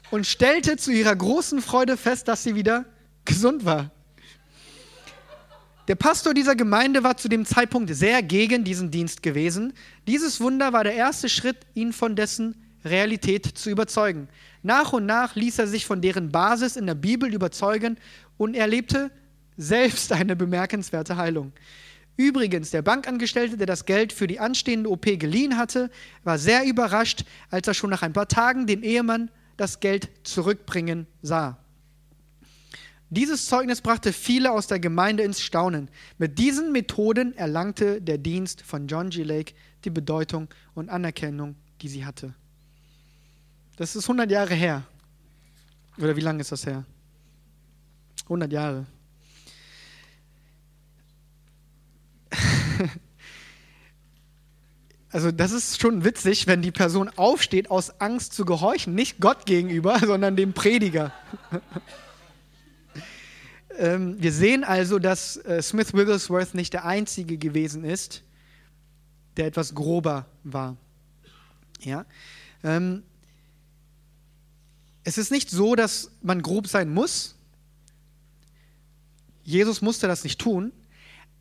und 0.10 0.26
stellte 0.28 0.78
zu 0.78 0.92
ihrer 0.92 1.16
großen 1.16 1.62
Freude 1.62 1.98
fest, 1.98 2.28
dass 2.28 2.44
sie 2.44 2.56
wieder 2.56 2.86
gesund 3.26 3.66
war. 3.66 3.92
Der 5.88 5.96
Pastor 5.96 6.34
dieser 6.34 6.56
Gemeinde 6.56 7.04
war 7.04 7.18
zu 7.18 7.28
dem 7.28 7.46
Zeitpunkt 7.46 7.94
sehr 7.94 8.24
gegen 8.24 8.64
diesen 8.64 8.92
Dienst 8.92 9.24
gewesen. 9.24 9.74
Dieses 10.08 10.40
Wunder 10.40 10.74
war 10.74 10.84
der 10.84 10.94
erste 10.94 11.28
Schritt, 11.28 11.58
ihn 11.74 11.92
von 11.92 12.16
dessen 12.16 12.56
Realität 12.86 13.46
zu 13.46 13.70
überzeugen. 13.70 14.30
Nach 14.64 14.94
und 14.94 15.06
nach 15.06 15.36
ließ 15.36 15.60
er 15.60 15.68
sich 15.68 15.86
von 15.86 16.02
deren 16.02 16.32
Basis 16.32 16.76
in 16.76 16.86
der 16.86 16.96
Bibel 16.96 17.34
überzeugen 17.34 17.98
und 18.38 18.56
erlebte 18.56 19.12
selbst 19.58 20.12
eine 20.12 20.36
bemerkenswerte 20.36 21.18
Heilung. 21.18 21.54
Übrigens, 22.18 22.72
der 22.72 22.82
Bankangestellte, 22.82 23.58
der 23.58 23.68
das 23.68 23.86
Geld 23.86 24.14
für 24.14 24.28
die 24.28 24.40
anstehende 24.40 24.90
OP 24.90 25.06
geliehen 25.06 25.58
hatte, 25.58 25.90
war 26.24 26.38
sehr 26.38 26.66
überrascht, 26.66 27.24
als 27.50 27.68
er 27.68 27.74
schon 27.74 27.90
nach 27.90 28.04
ein 28.04 28.14
paar 28.14 28.28
Tagen 28.28 28.68
den 28.68 28.84
Ehemann 28.84 29.32
das 29.58 29.80
Geld 29.80 30.10
zurückbringen 30.24 31.08
sah. 31.22 31.58
Dieses 33.10 33.46
Zeugnis 33.48 33.82
brachte 33.82 34.14
viele 34.14 34.52
aus 34.52 34.68
der 34.68 34.80
Gemeinde 34.80 35.24
ins 35.24 35.42
Staunen. 35.42 35.90
Mit 36.18 36.40
diesen 36.40 36.72
Methoden 36.72 37.36
erlangte 37.36 38.02
der 38.02 38.18
Dienst 38.18 38.62
von 38.62 38.88
John 38.88 39.10
G. 39.10 39.24
Lake 39.24 39.54
die 39.84 39.90
Bedeutung 39.90 40.48
und 40.76 40.90
Anerkennung, 40.90 41.56
die 41.82 41.90
sie 41.90 42.06
hatte. 42.06 42.34
Das 43.78 43.96
ist 43.96 44.04
100 44.06 44.30
Jahre 44.30 44.54
her. 44.54 44.84
Oder 45.98 46.16
wie 46.16 46.22
lange 46.22 46.42
ist 46.42 46.52
das 46.52 46.66
her? 46.66 46.86
100 48.24 48.52
Jahre. 48.52 48.86
Also 55.14 55.30
das 55.30 55.52
ist 55.52 55.82
schon 55.82 56.06
witzig, 56.06 56.48
wenn 56.48 56.62
die 56.62 56.72
Person 56.72 57.10
aufsteht 57.18 57.70
aus 57.70 58.00
Angst 58.00 58.34
zu 58.34 58.46
gehorchen, 58.46 58.96
nicht 58.96 59.20
Gott 59.20 59.46
gegenüber, 59.46 60.00
sondern 60.06 60.38
dem 60.38 60.54
Prediger. 60.54 61.12
ähm, 63.78 64.16
wir 64.24 64.32
sehen 64.32 64.64
also, 64.64 65.00
dass 65.00 65.36
äh, 65.36 65.62
Smith 65.62 65.94
Wigglesworth 65.94 66.54
nicht 66.54 66.72
der 66.72 66.86
Einzige 66.86 67.38
gewesen 67.38 67.84
ist, 67.84 68.24
der 69.36 69.48
etwas 69.48 69.76
grober 69.76 70.28
war. 70.46 70.78
Ja? 71.82 72.06
Ähm, 72.64 73.04
es 75.04 75.18
ist 75.18 75.32
nicht 75.32 75.50
so, 75.50 75.76
dass 75.76 76.12
man 76.22 76.42
grob 76.42 76.68
sein 76.68 76.94
muss. 76.94 77.36
Jesus 79.44 79.82
musste 79.82 80.08
das 80.08 80.24
nicht 80.24 80.40
tun, 80.40 80.72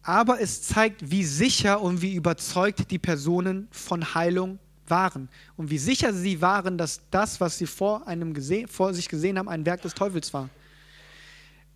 aber 0.03 0.41
es 0.41 0.63
zeigt, 0.63 1.11
wie 1.11 1.25
sicher 1.25 1.83
und 1.83 2.01
wie 2.01 2.15
überzeugt 2.15 2.91
die 2.91 2.99
Personen 2.99 3.69
von 3.71 4.15
Heilung 4.15 4.59
waren 4.87 5.29
und 5.57 5.71
wie 5.71 5.79
sicher 5.79 6.13
sie 6.13 6.41
waren, 6.41 6.79
dass 6.79 7.03
das, 7.11 7.41
was 7.41 7.59
sie 7.59 7.67
vor, 7.67 8.09
einem 8.09 8.35
vor 8.67 8.95
sich 8.95 9.09
gesehen 9.09 9.39
haben, 9.39 9.49
ein 9.49 9.67
Werk 9.67 9.83
des 9.83 9.95
Teufels 9.95 10.33
war. 10.33 10.49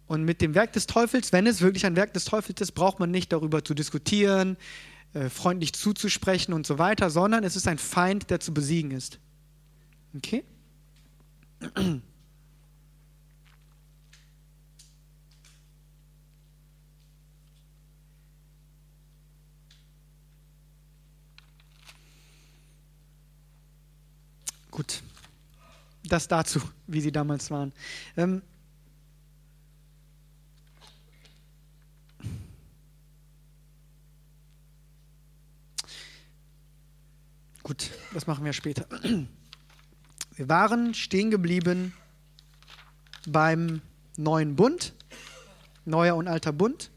Und 0.07 0.25
mit 0.25 0.41
dem 0.41 0.55
Werk 0.55 0.73
des 0.73 0.87
Teufels, 0.87 1.33
wenn 1.33 1.47
es 1.47 1.61
wirklich 1.61 1.87
ein 1.87 1.97
Werk 1.97 2.13
des 2.13 2.25
Teufels 2.25 2.61
ist, 2.61 2.73
braucht 2.73 2.99
man 2.99 3.11
nicht 3.11 3.33
darüber 3.33 3.65
zu 3.65 3.75
diskutieren, 3.75 4.57
äh, 5.15 5.29
freundlich 5.31 5.73
zuzusprechen 5.73 6.53
und 6.53 6.67
so 6.67 6.79
weiter, 6.79 7.09
sondern 7.09 7.45
es 7.45 7.57
ist 7.57 7.69
ein 7.69 7.79
Feind, 7.79 8.31
der 8.31 8.41
zu 8.41 8.53
besiegen 8.53 8.91
ist. 8.91 9.19
Okay? 10.15 10.45
Gut, 24.71 25.03
das 26.03 26.27
dazu, 26.27 26.61
wie 26.89 27.01
sie 27.01 27.13
damals 27.13 27.49
waren. 27.49 27.73
Ähm, 28.17 28.43
gut, 37.63 37.93
das 38.13 38.27
machen 38.27 38.45
wir 38.45 38.53
später. 38.53 38.87
Wir 40.37 40.49
waren 40.49 40.95
stehen 40.95 41.31
geblieben 41.31 41.93
beim 43.27 43.83
neuen 44.17 44.57
Bund, 44.57 44.93
neuer 45.85 46.17
und 46.17 46.29
alter 46.29 46.53
Bund. 46.53 46.91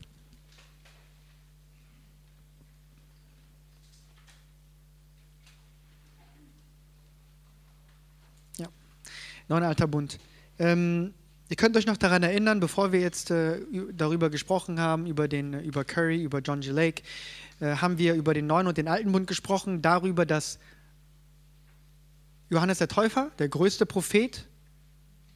Neuen 9.50 9.64
Alter 9.64 9.88
Bund. 9.88 10.20
Ähm, 10.60 11.14
ihr 11.48 11.56
könnt 11.56 11.78
euch 11.78 11.86
noch 11.86 11.96
daran 11.96 12.22
erinnern, 12.22 12.60
bevor 12.60 12.92
wir 12.92 13.00
jetzt 13.00 13.32
äh, 13.32 13.62
darüber 13.94 14.30
gesprochen 14.30 14.80
haben, 14.82 15.08
über, 15.08 15.30
den, 15.30 15.54
über 15.62 15.86
Curry, 15.86 16.22
über 16.22 16.40
John 16.40 16.60
G. 16.60 16.72
Lake, 16.72 17.04
äh, 17.62 17.78
haben 17.78 17.98
wir 17.98 18.16
über 18.16 18.34
den 18.34 18.46
Neuen 18.46 18.68
und 18.68 18.78
den 18.78 18.90
Alten 18.90 19.14
Bund 19.14 19.26
gesprochen, 19.26 19.82
darüber, 19.82 20.26
dass 20.26 20.60
Johannes 22.50 22.78
der 22.78 22.88
Täufer, 22.88 23.32
der 23.40 23.50
größte 23.50 23.86
Prophet, 23.86 24.48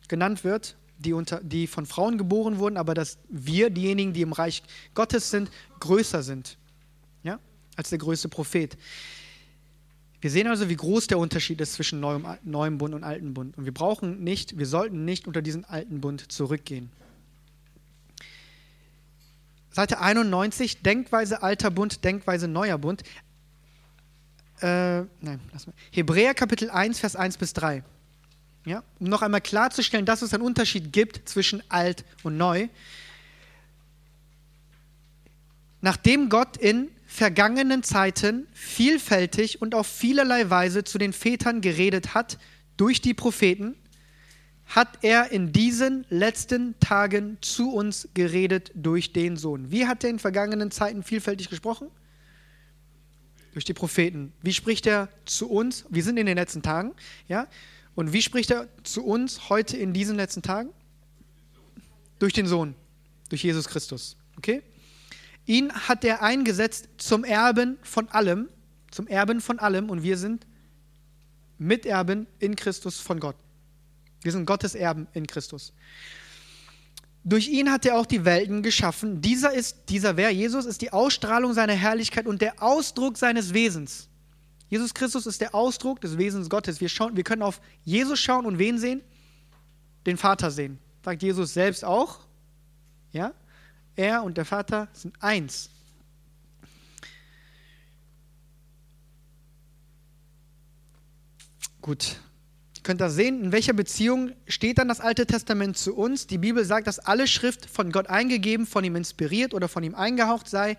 genannt 0.08 0.44
wird, 0.44 0.75
die, 0.98 1.13
unter, 1.13 1.41
die 1.41 1.68
von 1.68 1.86
Frauen 1.86 2.18
geboren 2.18 2.60
wurden, 2.60 2.77
aber 2.77 2.94
dass 2.94 3.18
wir, 3.30 3.70
diejenigen, 3.70 4.13
die 4.13 4.22
im 4.22 4.34
Reich 4.34 4.63
Gottes 4.94 5.32
sind, 5.32 5.50
größer 5.80 6.22
sind 6.22 6.58
ja, 7.24 7.39
als 7.75 7.89
der 7.89 7.98
größte 7.98 8.30
Prophet. 8.30 8.77
Wir 10.20 10.30
sehen 10.30 10.48
also, 10.48 10.70
wie 10.70 10.75
groß 10.75 11.08
der 11.08 11.18
Unterschied 11.18 11.60
ist 11.62 11.74
zwischen 11.74 12.00
neuem, 12.00 12.27
neuem 12.44 12.77
Bund 12.77 12.94
und 12.94 13.03
alten 13.03 13.34
Bund. 13.34 13.58
Und 13.58 13.65
wir 13.65 13.74
brauchen 13.74 14.24
nicht, 14.24 14.58
wir 14.60 14.68
sollten 14.68 15.03
nicht 15.03 15.25
unter 15.25 15.41
diesen 15.41 15.65
alten 15.65 16.00
Bund 16.00 16.32
zurückgehen. 16.32 16.91
Seite 19.72 20.00
91, 20.00 20.84
Denkweise 20.84 21.41
alter 21.41 21.72
Bund, 21.72 22.03
Denkweise 22.03 22.48
neuer 22.48 22.77
Bund. 22.77 23.03
Äh, 24.62 25.01
nein, 25.22 25.39
lass 25.51 25.65
mal. 25.65 25.74
Hebräer 25.91 26.34
Kapitel 26.34 26.70
1, 26.70 27.00
Vers 27.00 27.15
1 27.15 27.38
bis 27.38 27.53
3. 27.53 27.84
Ja? 28.65 28.84
Um 29.00 29.10
noch 29.10 29.24
einmal 29.24 29.41
klarzustellen, 29.41 30.06
dass 30.06 30.22
es 30.22 30.34
einen 30.34 30.44
Unterschied 30.44 30.94
gibt 30.94 31.27
zwischen 31.27 31.63
alt 31.70 32.06
und 32.24 32.38
neu. 32.38 32.68
Nachdem 35.82 36.30
Gott 36.30 36.58
in 36.58 36.89
vergangenen 37.08 37.82
Zeiten 37.82 38.48
vielfältig 38.53 39.62
und 39.62 39.74
auf 39.74 39.88
vielerlei 39.88 40.50
Weise 40.50 40.84
zu 40.84 41.00
den 41.00 41.12
Vätern 41.12 41.62
geredet 41.62 42.13
hat 42.13 42.38
durch 42.77 43.01
die 43.01 43.15
Propheten, 43.15 43.75
hat 44.68 45.00
er 45.01 45.32
in 45.32 45.51
diesen 45.51 46.06
letzten 46.10 46.80
Tagen 46.80 47.38
zu 47.41 47.74
uns 47.74 48.08
geredet 48.13 48.72
durch 48.75 49.12
den 49.12 49.36
Sohn. 49.36 49.72
Wie 49.72 49.88
hat 49.88 50.03
er 50.03 50.12
in 50.12 50.20
vergangenen 50.20 50.72
Zeiten 50.72 51.03
vielfältig 51.03 51.50
gesprochen? 51.50 51.88
Durch 53.51 53.65
die 53.65 53.74
Propheten. 53.74 54.34
Wie 54.41 54.53
spricht 54.53 54.88
er 54.88 55.10
zu 55.25 55.50
uns? 55.50 55.86
Wir 55.89 56.03
sind 56.03 56.17
in 56.17 56.25
den 56.25 56.38
letzten 56.38 56.62
Tagen, 56.62 56.93
ja? 57.27 57.48
Und 57.96 58.13
wie 58.13 58.22
spricht 58.22 58.51
er 58.51 58.70
zu 58.84 59.03
uns 59.05 59.50
heute 59.50 59.77
in 59.77 59.93
diesen 59.93 60.15
letzten 60.15 60.41
Tagen? 60.41 60.70
Durch 62.20 62.34
den 62.34 62.48
Sohn, 62.48 62.75
durch 63.29 63.43
Jesus 63.43 63.67
Christus. 63.67 64.15
Okay? 64.38 64.63
Ihn 65.46 65.74
hat 65.74 66.05
er 66.05 66.22
eingesetzt 66.22 66.88
zum 66.98 67.24
Erben 67.24 67.77
von 67.81 68.08
allem, 68.10 68.48
zum 68.91 69.08
Erben 69.08 69.41
von 69.41 69.60
allem 69.60 69.89
und 69.89 70.03
wir 70.03 70.17
sind 70.17 70.48
Miterben 71.58 72.27
in 72.39 72.55
Christus 72.55 73.00
von 73.00 73.20
Gott. 73.20 73.36
Wir 74.22 74.31
sind 74.31 74.46
Gottes 74.46 74.75
Erben 74.75 75.08
in 75.13 75.27
Christus. 75.27 75.74
Durch 77.24 77.48
ihn 77.48 77.72
hat 77.72 77.86
er 77.86 77.98
auch 77.98 78.06
die 78.06 78.25
Welten 78.25 78.63
geschaffen. 78.63 79.22
Dieser 79.22 79.54
ist, 79.54 79.90
dieser 79.90 80.18
wer? 80.18 80.32
Jesus 80.32 80.66
ist 80.66 80.82
die 80.82 80.92
Ausstrahlung 80.92 81.54
seiner 81.54 81.74
Herrlichkeit 81.74 82.25
und 82.25 82.42
der 82.42 82.62
Ausdruck 82.63 83.18
seines 83.18 83.54
Wesens. 83.54 84.08
Jesus 84.70 84.94
Christus 84.94 85.28
ist 85.28 85.42
der 85.42 85.54
Ausdruck 85.54 86.01
des 86.01 86.18
Wesens 86.18 86.50
Gottes. 86.50 86.82
Wir, 86.82 86.90
schauen, 86.90 87.16
wir 87.16 87.24
können 87.24 87.44
auf 87.44 87.62
Jesus 87.84 88.20
schauen 88.20 88.46
und 88.46 88.58
wen 88.58 88.80
sehen? 88.80 89.01
Den 90.06 90.18
Vater 90.18 90.50
sehen. 90.50 90.80
Sagt 91.04 91.22
Jesus 91.22 91.54
selbst 91.54 91.86
auch. 91.86 92.20
Ja? 93.12 93.34
Er 93.96 94.24
und 94.24 94.38
der 94.38 94.46
Vater 94.46 94.88
sind 94.94 95.13
eins. 95.22 95.70
Gut. 101.82 102.16
Ihr 102.81 102.83
könnt 102.83 103.01
das 103.01 103.13
sehen, 103.13 103.43
in 103.43 103.51
welcher 103.51 103.73
Beziehung 103.73 104.31
steht 104.47 104.79
dann 104.79 104.88
das 104.88 105.01
Alte 105.01 105.27
Testament 105.27 105.77
zu 105.77 105.95
uns. 105.95 106.25
Die 106.25 106.39
Bibel 106.39 106.65
sagt, 106.65 106.88
dass 106.88 106.97
alle 106.97 107.27
Schrift 107.27 107.67
von 107.69 107.91
Gott 107.91 108.07
eingegeben, 108.07 108.65
von 108.65 108.83
ihm 108.83 108.95
inspiriert 108.95 109.53
oder 109.53 109.67
von 109.67 109.83
ihm 109.83 109.93
eingehaucht 109.93 110.50
sei. 110.50 110.77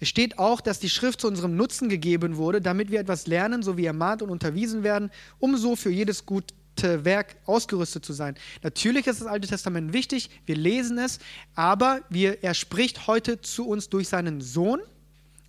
Es 0.00 0.08
steht 0.08 0.38
auch, 0.38 0.62
dass 0.62 0.80
die 0.80 0.88
Schrift 0.88 1.20
zu 1.20 1.28
unserem 1.28 1.54
Nutzen 1.54 1.90
gegeben 1.90 2.38
wurde, 2.38 2.62
damit 2.62 2.90
wir 2.90 3.00
etwas 3.00 3.26
lernen, 3.26 3.62
so 3.62 3.76
wie 3.76 3.84
ermahnt 3.84 4.22
und 4.22 4.30
unterwiesen 4.30 4.82
werden, 4.82 5.10
um 5.40 5.58
so 5.58 5.76
für 5.76 5.90
jedes 5.90 6.24
gut, 6.24 6.54
Werk 6.80 7.36
ausgerüstet 7.44 8.02
zu 8.02 8.14
sein. 8.14 8.34
Natürlich 8.62 9.06
ist 9.06 9.20
das 9.20 9.28
Alte 9.28 9.46
Testament 9.46 9.92
wichtig, 9.92 10.30
wir 10.46 10.56
lesen 10.56 10.96
es, 10.96 11.18
aber 11.54 12.00
wir, 12.08 12.42
er 12.42 12.54
spricht 12.54 13.06
heute 13.06 13.42
zu 13.42 13.68
uns 13.68 13.90
durch 13.90 14.08
seinen 14.08 14.40
Sohn 14.40 14.80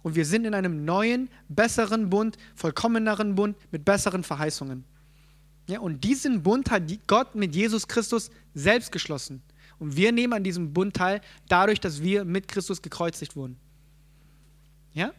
und 0.02 0.16
wir 0.16 0.26
sind 0.26 0.44
in 0.44 0.54
einem 0.54 0.84
neuen, 0.84 1.30
besseren 1.48 2.10
Bund, 2.10 2.38
vollkommeneren 2.56 3.36
Bund 3.36 3.56
mit 3.72 3.86
besseren 3.86 4.26
Verheißungen. 4.26 4.84
Ja, 5.68 5.80
und 5.80 6.04
diesen 6.04 6.44
Bund 6.44 6.72
hat 6.72 6.84
Gott 7.08 7.36
mit 7.36 7.56
Jesus 7.56 7.88
Christus 7.88 8.32
selbst 8.54 8.92
geschlossen. 8.92 9.42
Und 9.80 9.96
wir 9.96 10.12
nehmen 10.12 10.34
an 10.34 10.44
diesem 10.44 10.74
Bund 10.74 10.96
teil, 10.96 11.22
dadurch, 11.48 11.80
dass 11.80 12.02
wir 12.02 12.26
mit 12.26 12.48
Christus 12.48 12.82
gekreuzigt 12.82 13.36
wurden. 13.36 13.58
Ja? 14.94 15.14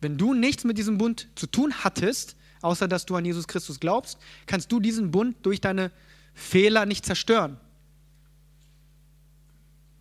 Wenn 0.00 0.16
du 0.16 0.34
nichts 0.34 0.64
mit 0.64 0.78
diesem 0.78 0.98
Bund 0.98 1.28
zu 1.34 1.46
tun 1.46 1.72
hattest, 1.84 2.36
außer 2.62 2.88
dass 2.88 3.06
du 3.06 3.16
an 3.16 3.24
Jesus 3.24 3.46
Christus 3.46 3.80
glaubst, 3.80 4.18
kannst 4.46 4.70
du 4.72 4.80
diesen 4.80 5.10
Bund 5.10 5.36
durch 5.42 5.60
deine 5.60 5.90
Fehler 6.34 6.86
nicht 6.86 7.04
zerstören. 7.04 7.58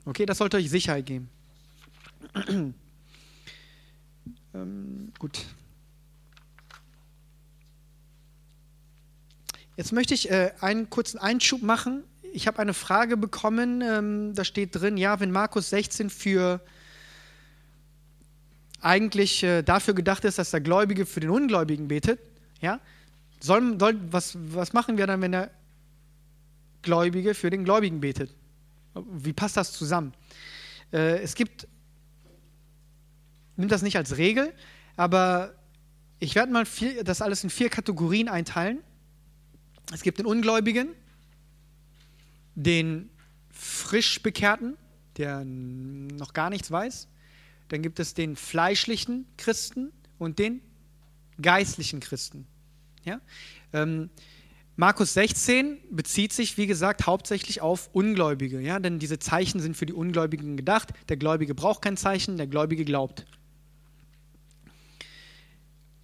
Okay, 0.06 0.26
das 0.26 0.38
sollte 0.38 0.58
euch 0.58 0.70
Sicherheit 0.70 1.06
geben. 1.06 1.30
ähm, 4.54 5.12
gut. 5.18 5.46
Jetzt 9.78 9.92
möchte 9.92 10.14
ich 10.14 10.32
äh, 10.32 10.52
einen 10.62 10.90
kurzen 10.90 11.18
Einschub 11.18 11.62
machen. 11.62 12.04
Ich 12.34 12.48
habe 12.48 12.60
eine 12.60 12.74
Frage 12.74 13.18
bekommen, 13.18 13.82
ähm, 13.82 14.34
da 14.34 14.44
steht 14.46 14.76
drin, 14.76 14.98
ja, 14.98 15.20
wenn 15.20 15.32
Markus 15.32 15.70
16 15.70 16.10
für 16.10 16.62
eigentlich 18.82 19.44
äh, 19.44 19.64
dafür 19.64 19.94
gedacht 19.94 20.24
ist, 20.26 20.38
dass 20.38 20.52
der 20.52 20.62
Gläubige 20.62 21.06
für 21.06 21.20
den 21.20 21.30
Ungläubigen 21.30 21.88
betet, 21.88 22.20
ja? 22.62 22.80
Soll, 23.42 23.78
soll, 23.80 24.00
was, 24.12 24.38
was 24.40 24.74
machen 24.74 24.98
wir 24.98 25.08
dann, 25.08 25.22
wenn 25.22 25.34
der 25.34 25.52
Gläubige 26.82 27.34
für 27.34 27.50
den 27.50 27.66
Gläubigen 27.66 28.00
betet? 28.00 28.34
Wie 28.94 29.34
passt 29.34 29.58
das 29.58 29.74
zusammen? 29.74 30.14
Äh, 30.94 31.20
es 31.20 31.36
gibt, 31.36 31.68
nimmt 33.58 33.72
das 33.72 33.82
nicht 33.82 33.98
als 33.98 34.18
Regel, 34.18 34.54
aber 34.96 35.54
ich 36.20 36.36
werde 36.36 36.52
mal 36.52 36.66
vier, 36.66 37.04
das 37.04 37.22
alles 37.22 37.44
in 37.44 37.50
vier 37.50 37.70
Kategorien 37.70 38.30
einteilen. 38.30 38.80
Es 39.94 40.02
gibt 40.02 40.20
den 40.20 40.26
Ungläubigen, 40.26 40.90
den 42.56 43.10
frisch 43.52 44.22
Bekehrten, 44.22 44.78
der 45.18 45.44
noch 45.46 46.34
gar 46.34 46.50
nichts 46.50 46.72
weiß. 46.72 47.08
Dann 47.70 47.82
gibt 47.82 48.00
es 48.00 48.14
den 48.14 48.36
fleischlichen 48.36 49.26
Christen 49.38 49.92
und 50.18 50.40
den 50.40 50.62
geistlichen 51.42 52.00
Christen. 52.00 52.46
Ja? 53.04 53.22
Ähm, 53.74 54.10
Markus 54.78 55.14
16 55.14 55.78
bezieht 55.90 56.34
sich, 56.34 56.58
wie 56.58 56.68
gesagt, 56.68 57.08
hauptsächlich 57.08 57.62
auf 57.62 57.90
Ungläubige, 57.94 58.60
ja, 58.60 58.78
denn 58.80 59.00
diese 59.00 59.20
Zeichen 59.20 59.62
sind 59.62 59.78
für 59.78 59.86
die 59.86 59.94
Ungläubigen 59.94 60.58
gedacht. 60.58 60.90
Der 61.08 61.16
Gläubige 61.16 61.56
braucht 61.56 61.82
kein 61.82 61.96
Zeichen, 61.96 62.36
der 62.36 62.48
Gläubige 62.48 62.84
glaubt. 62.84 63.26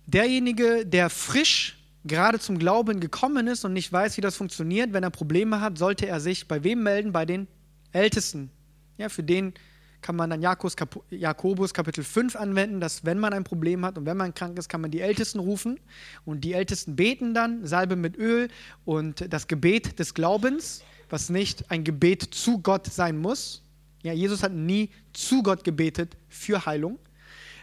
Derjenige, 0.08 0.86
der 0.86 1.10
frisch 1.10 1.81
gerade 2.04 2.40
zum 2.40 2.58
Glauben 2.58 3.00
gekommen 3.00 3.48
ist 3.48 3.66
und 3.66 3.74
nicht 3.74 3.92
weiß, 3.92 4.18
wie 4.18 4.22
das 4.22 4.36
funktioniert, 4.36 4.94
wenn 4.94 5.04
er 5.04 5.10
Probleme 5.10 5.62
hat, 5.62 5.78
sollte 5.78 6.08
er 6.08 6.20
sich 6.20 6.48
bei 6.48 6.64
wem 6.64 6.84
melden? 6.84 7.12
Bei 7.12 7.26
den 7.26 7.48
Ältesten. 7.92 8.50
Ja, 8.98 9.10
für 9.10 9.24
den 9.24 9.54
kann 10.02 10.16
man 10.16 10.30
dann 10.32 10.42
Jakobus, 10.42 11.74
Kapitel 11.74 12.04
5 12.04 12.36
anwenden, 12.36 12.80
dass 12.80 13.06
wenn 13.06 13.20
man 13.20 13.34
ein 13.34 13.44
Problem 13.44 13.86
hat 13.86 13.98
und 13.98 14.06
wenn 14.06 14.18
man 14.18 14.34
krank 14.34 14.58
ist, 14.58 14.68
kann 14.68 14.82
man 14.82 14.92
die 14.92 15.02
Ältesten 15.02 15.40
rufen 15.40 15.80
und 16.26 16.44
die 16.44 16.54
Ältesten 16.54 16.96
beten 16.96 17.34
dann, 17.34 17.66
Salbe 17.66 17.96
mit 17.96 18.18
Öl 18.18 18.48
und 18.84 19.32
das 19.32 19.48
Gebet 19.48 20.00
des 20.00 20.14
Glaubens, 20.14 20.84
was 21.10 21.30
nicht 21.30 21.70
ein 21.70 21.84
Gebet 21.84 22.24
zu 22.24 22.60
Gott 22.60 22.88
sein 22.88 23.18
muss. 23.18 23.64
Ja, 24.04 24.14
Jesus 24.14 24.42
hat 24.42 24.54
nie 24.54 24.90
zu 25.14 25.44
Gott 25.44 25.64
gebetet 25.64 26.18
für 26.30 26.66
Heilung. 26.66 26.98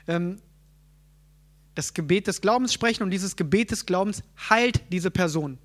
Ähm, 0.06 0.36
das 1.78 1.94
Gebet 1.94 2.26
des 2.26 2.40
Glaubens 2.40 2.72
sprechen 2.72 3.04
und 3.04 3.10
dieses 3.10 3.36
Gebet 3.36 3.70
des 3.70 3.86
Glaubens 3.86 4.24
heilt 4.50 4.82
diese 4.92 5.12
Person. 5.12 5.58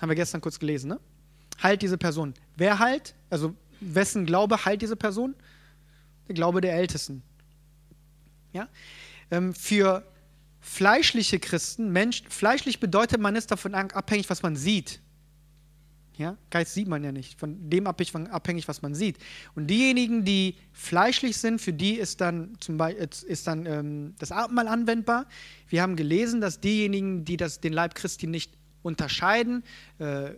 Haben 0.00 0.08
wir 0.08 0.14
gestern 0.14 0.40
kurz 0.40 0.60
gelesen, 0.60 0.90
ne? 0.90 1.00
Heilt 1.60 1.82
diese 1.82 1.98
Person. 1.98 2.32
Wer 2.56 2.78
heilt? 2.78 3.16
Also 3.28 3.56
wessen 3.80 4.24
Glaube 4.24 4.64
heilt 4.64 4.80
diese 4.80 4.94
Person? 4.94 5.34
Der 6.28 6.36
Glaube 6.36 6.60
der 6.60 6.74
Ältesten. 6.74 7.24
Ja? 8.52 8.68
Ähm, 9.32 9.52
für 9.52 10.06
fleischliche 10.60 11.40
Christen, 11.40 11.90
Mensch, 11.90 12.22
fleischlich 12.28 12.78
bedeutet, 12.78 13.20
man 13.20 13.34
ist 13.34 13.50
davon 13.50 13.74
abhängig, 13.74 14.30
was 14.30 14.44
man 14.44 14.54
sieht. 14.54 15.00
Ja? 16.18 16.36
Geist 16.50 16.74
sieht 16.74 16.88
man 16.88 17.04
ja 17.04 17.12
nicht, 17.12 17.38
von 17.38 17.70
dem 17.70 17.86
abhängig, 17.86 18.66
was 18.66 18.82
man 18.82 18.94
sieht. 18.94 19.18
Und 19.54 19.68
diejenigen, 19.68 20.24
die 20.24 20.56
fleischlich 20.72 21.36
sind, 21.36 21.60
für 21.60 21.72
die 21.72 21.94
ist 21.94 22.20
dann, 22.20 22.56
zum 22.58 22.76
Beispiel, 22.76 23.08
ist 23.28 23.46
dann 23.46 23.66
ähm, 23.66 24.14
das 24.18 24.32
Abendmahl 24.32 24.66
anwendbar. 24.66 25.26
Wir 25.68 25.80
haben 25.80 25.94
gelesen, 25.94 26.40
dass 26.40 26.60
diejenigen, 26.60 27.24
die 27.24 27.36
das, 27.36 27.60
den 27.60 27.72
Leib 27.72 27.94
Christi 27.94 28.26
nicht 28.26 28.52
unterscheiden, 28.82 29.62
äh, 29.98 30.32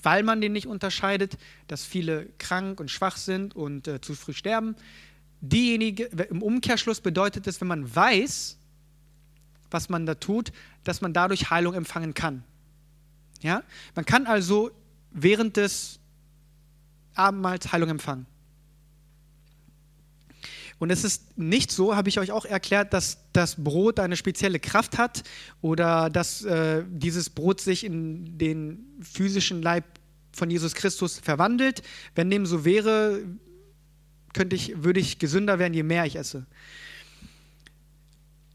weil 0.00 0.22
man 0.22 0.40
den 0.40 0.52
nicht 0.52 0.68
unterscheidet, 0.68 1.38
dass 1.66 1.84
viele 1.84 2.26
krank 2.38 2.78
und 2.78 2.88
schwach 2.88 3.16
sind 3.16 3.56
und 3.56 3.88
äh, 3.88 4.00
zu 4.00 4.14
früh 4.14 4.32
sterben. 4.32 4.76
Diejenige, 5.40 6.04
im 6.30 6.40
Umkehrschluss 6.40 7.00
bedeutet 7.00 7.48
es, 7.48 7.60
wenn 7.60 7.68
man 7.68 7.94
weiß, 7.94 8.58
was 9.72 9.88
man 9.88 10.06
da 10.06 10.14
tut, 10.14 10.52
dass 10.84 11.00
man 11.00 11.12
dadurch 11.12 11.50
Heilung 11.50 11.74
empfangen 11.74 12.14
kann. 12.14 12.44
Ja? 13.42 13.62
Man 13.96 14.04
kann 14.04 14.26
also 14.26 14.70
während 15.14 15.56
des 15.56 15.98
Abendmahls 17.14 17.72
Heilung 17.72 17.88
empfangen. 17.88 18.26
Und 20.78 20.90
es 20.90 21.04
ist 21.04 21.38
nicht 21.38 21.70
so, 21.70 21.96
habe 21.96 22.08
ich 22.08 22.18
euch 22.18 22.32
auch 22.32 22.44
erklärt, 22.44 22.92
dass 22.92 23.18
das 23.32 23.54
Brot 23.62 24.00
eine 24.00 24.16
spezielle 24.16 24.58
Kraft 24.58 24.98
hat 24.98 25.22
oder 25.62 26.10
dass 26.10 26.44
äh, 26.44 26.82
dieses 26.88 27.30
Brot 27.30 27.60
sich 27.60 27.84
in 27.84 28.36
den 28.36 28.84
physischen 29.00 29.62
Leib 29.62 29.84
von 30.32 30.50
Jesus 30.50 30.74
Christus 30.74 31.18
verwandelt. 31.20 31.82
Wenn 32.16 32.28
dem 32.28 32.44
so 32.44 32.64
wäre, 32.64 33.22
könnte 34.32 34.56
ich, 34.56 34.82
würde 34.82 34.98
ich 34.98 35.20
gesünder 35.20 35.60
werden, 35.60 35.74
je 35.74 35.84
mehr 35.84 36.04
ich 36.06 36.16
esse. 36.16 36.44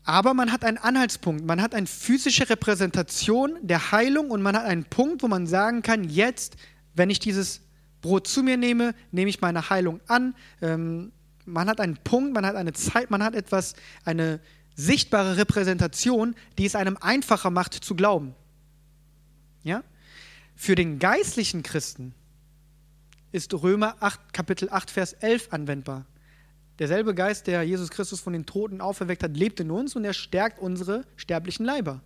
Aber 0.04 0.34
man 0.34 0.52
hat 0.52 0.64
einen 0.64 0.78
Anhaltspunkt, 0.78 1.46
man 1.46 1.62
hat 1.62 1.76
eine 1.76 1.88
physische 1.88 2.50
Repräsentation 2.50 3.58
der 3.62 3.92
Heilung 3.92 4.32
und 4.32 4.42
man 4.42 4.56
hat 4.56 4.66
einen 4.66 4.86
Punkt, 4.86 5.22
wo 5.22 5.28
man 5.28 5.46
sagen 5.46 5.82
kann, 5.82 6.04
jetzt, 6.06 6.56
wenn 6.96 7.10
ich 7.10 7.20
dieses 7.20 7.62
Brot 8.02 8.28
zu 8.28 8.44
mir 8.44 8.58
nehme, 8.58 8.96
nehme 9.12 9.30
ich 9.30 9.42
meine 9.42 9.70
Heilung 9.70 10.00
an. 10.08 10.36
Ähm, 10.62 11.12
man 11.46 11.68
hat 11.70 11.82
einen 11.82 11.98
Punkt, 11.98 12.34
man 12.34 12.46
hat 12.46 12.56
eine 12.56 12.74
Zeit, 12.74 13.12
man 13.12 13.24
hat 13.24 13.36
etwas, 13.36 13.76
eine 14.06 14.40
sichtbare 14.76 15.38
Repräsentation, 15.38 16.36
die 16.58 16.66
es 16.66 16.76
einem 16.76 16.98
einfacher 16.98 17.50
macht 17.50 17.74
zu 17.74 17.96
glauben. 17.96 18.34
Ja? 19.64 19.84
Für 20.56 20.76
den 20.76 21.00
geistlichen 21.00 21.64
Christen 21.64 22.14
ist 23.32 23.54
Römer 23.54 23.98
8, 24.00 24.34
Kapitel 24.34 24.70
8, 24.70 24.90
Vers 24.90 25.14
11 25.14 25.50
anwendbar. 25.52 26.06
Derselbe 26.80 27.14
Geist, 27.14 27.48
der 27.48 27.64
Jesus 27.64 27.90
Christus 27.90 28.22
von 28.22 28.32
den 28.32 28.46
Toten 28.46 28.80
auferweckt 28.80 29.22
hat, 29.22 29.36
lebt 29.36 29.60
in 29.60 29.70
uns 29.70 29.96
und 29.98 30.06
er 30.06 30.14
stärkt 30.14 30.60
unsere 30.60 31.06
sterblichen 31.18 31.66
Leiber. 31.66 32.02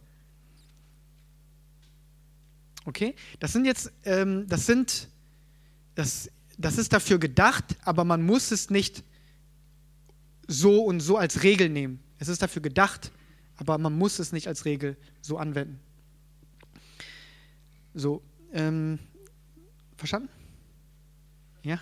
Okay? 2.86 3.16
Das 3.40 3.54
sind 3.54 3.66
jetzt, 3.66 3.92
ähm, 4.04 4.48
das 4.48 4.66
sind, 4.66 5.08
das, 5.94 6.30
das 6.58 6.80
ist 6.80 6.92
dafür 6.92 7.20
gedacht, 7.20 7.78
aber 7.84 8.04
man 8.04 8.26
muss 8.26 8.52
es 8.52 8.72
nicht 8.72 9.04
so 10.48 10.84
und 10.84 11.00
so 11.00 11.18
als 11.18 11.44
Regel 11.44 11.70
nehmen. 11.70 12.00
Es 12.18 12.28
ist 12.28 12.42
dafür 12.42 12.62
gedacht, 12.62 13.12
aber 13.58 13.78
man 13.78 13.94
muss 13.94 14.18
es 14.18 14.32
nicht 14.32 14.48
als 14.48 14.66
Regel 14.66 14.98
so 15.22 15.38
anwenden. 15.38 15.80
So, 17.94 18.24
ähm, 18.52 18.98
verstanden? 19.98 20.30
Ja? 21.62 21.80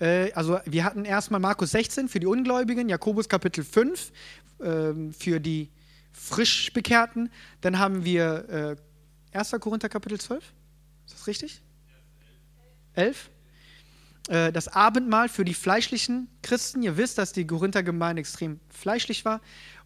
Äh, 0.00 0.32
also 0.32 0.58
wir 0.64 0.84
hatten 0.84 1.04
erstmal 1.04 1.40
Markus 1.40 1.70
16 1.72 2.08
für 2.08 2.20
die 2.20 2.26
Ungläubigen, 2.26 2.88
Jakobus 2.88 3.28
Kapitel 3.28 3.64
5 3.64 4.12
äh, 4.58 4.92
für 5.12 5.40
die 5.40 5.70
frisch 6.12 6.72
Bekehrten. 6.72 7.30
Dann 7.60 7.78
haben 7.78 8.04
wir 8.04 8.76
äh, 9.32 9.38
1. 9.38 9.50
Korinther 9.60 9.88
Kapitel 9.88 10.20
12. 10.20 10.44
Ist 11.06 11.14
das 11.14 11.26
richtig? 11.26 11.62
11. 12.94 13.30
Äh, 14.28 14.52
das 14.52 14.68
Abendmahl 14.68 15.28
für 15.28 15.44
die 15.44 15.54
fleischlichen 15.54 16.28
Christen. 16.42 16.82
Ihr 16.82 16.96
wisst, 16.96 17.18
dass 17.18 17.32
die 17.32 17.46
Korinther-Gemeinde 17.46 18.20
extrem 18.20 18.60
fleischlich 18.68 19.24
war. 19.24 19.40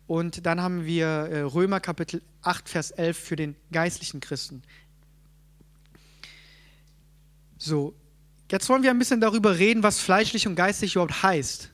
Und 0.07 0.47
dann 0.47 0.61
haben 0.61 0.87
wir 0.87 1.07
äh, 1.07 1.41
Römer 1.41 1.81
Kapitel 1.81 2.23
8, 2.43 2.69
Vers 2.69 2.91
11 2.93 3.19
für 3.19 3.37
den 3.37 3.57
geistlichen 3.73 4.21
Christen. 4.21 4.63
So, 7.59 7.95
Jetzt 8.51 8.69
wollen 8.69 8.83
wir 8.83 8.91
ein 8.91 8.99
bisschen 8.99 9.21
darüber 9.21 9.59
reden, 9.59 9.83
was 9.83 10.01
fleischlich 10.01 10.47
und 10.47 10.55
geistig 10.55 10.95
überhaupt 10.95 11.23
heißt. 11.23 11.71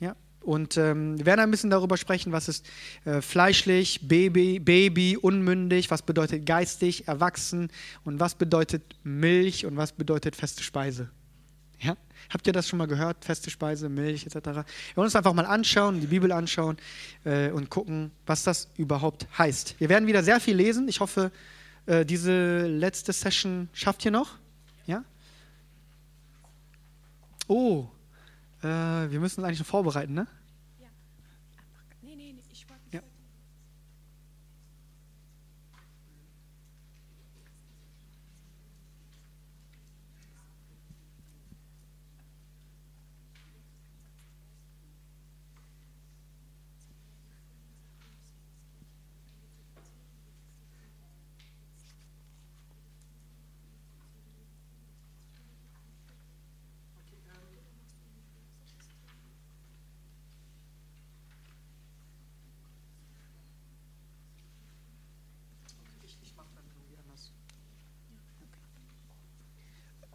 Ja? 0.00 0.16
Und 0.40 0.76
ähm, 0.78 1.18
wir 1.18 1.26
werden 1.26 1.40
ein 1.40 1.50
bisschen 1.50 1.70
darüber 1.70 1.96
sprechen, 1.96 2.32
was 2.32 2.48
ist 2.48 2.66
äh, 3.04 3.20
fleischlich, 3.20 4.08
Baby, 4.08 4.58
Baby, 4.58 5.16
unmündig, 5.16 5.90
was 5.90 6.02
bedeutet 6.02 6.46
geistig, 6.46 7.08
erwachsen 7.08 7.70
und 8.04 8.20
was 8.20 8.34
bedeutet 8.34 8.82
Milch 9.02 9.66
und 9.66 9.76
was 9.76 9.92
bedeutet 9.92 10.34
feste 10.34 10.62
Speise. 10.62 11.10
Ja? 11.78 11.96
Habt 12.30 12.46
ihr 12.46 12.52
das 12.52 12.68
schon 12.68 12.78
mal 12.78 12.86
gehört? 12.86 13.24
Feste 13.24 13.50
Speise, 13.50 13.88
Milch 13.88 14.26
etc. 14.26 14.34
Wir 14.46 14.64
wollen 14.94 15.06
uns 15.06 15.16
einfach 15.16 15.34
mal 15.34 15.46
anschauen, 15.46 16.00
die 16.00 16.06
Bibel 16.06 16.32
anschauen 16.32 16.76
äh, 17.24 17.50
und 17.50 17.70
gucken, 17.70 18.10
was 18.24 18.42
das 18.42 18.68
überhaupt 18.76 19.26
heißt. 19.36 19.78
Wir 19.78 19.88
werden 19.88 20.08
wieder 20.08 20.22
sehr 20.22 20.40
viel 20.40 20.56
lesen. 20.56 20.88
Ich 20.88 21.00
hoffe, 21.00 21.30
äh, 21.84 22.04
diese 22.04 22.66
letzte 22.66 23.12
Session 23.12 23.68
schafft 23.72 24.04
ihr 24.04 24.10
noch. 24.10 24.38
Ja? 24.86 25.04
Oh, 27.48 27.86
äh, 28.62 28.66
wir 28.66 29.20
müssen 29.20 29.40
uns 29.40 29.46
eigentlich 29.46 29.58
noch 29.60 29.66
vorbereiten, 29.66 30.14
ne? 30.14 30.26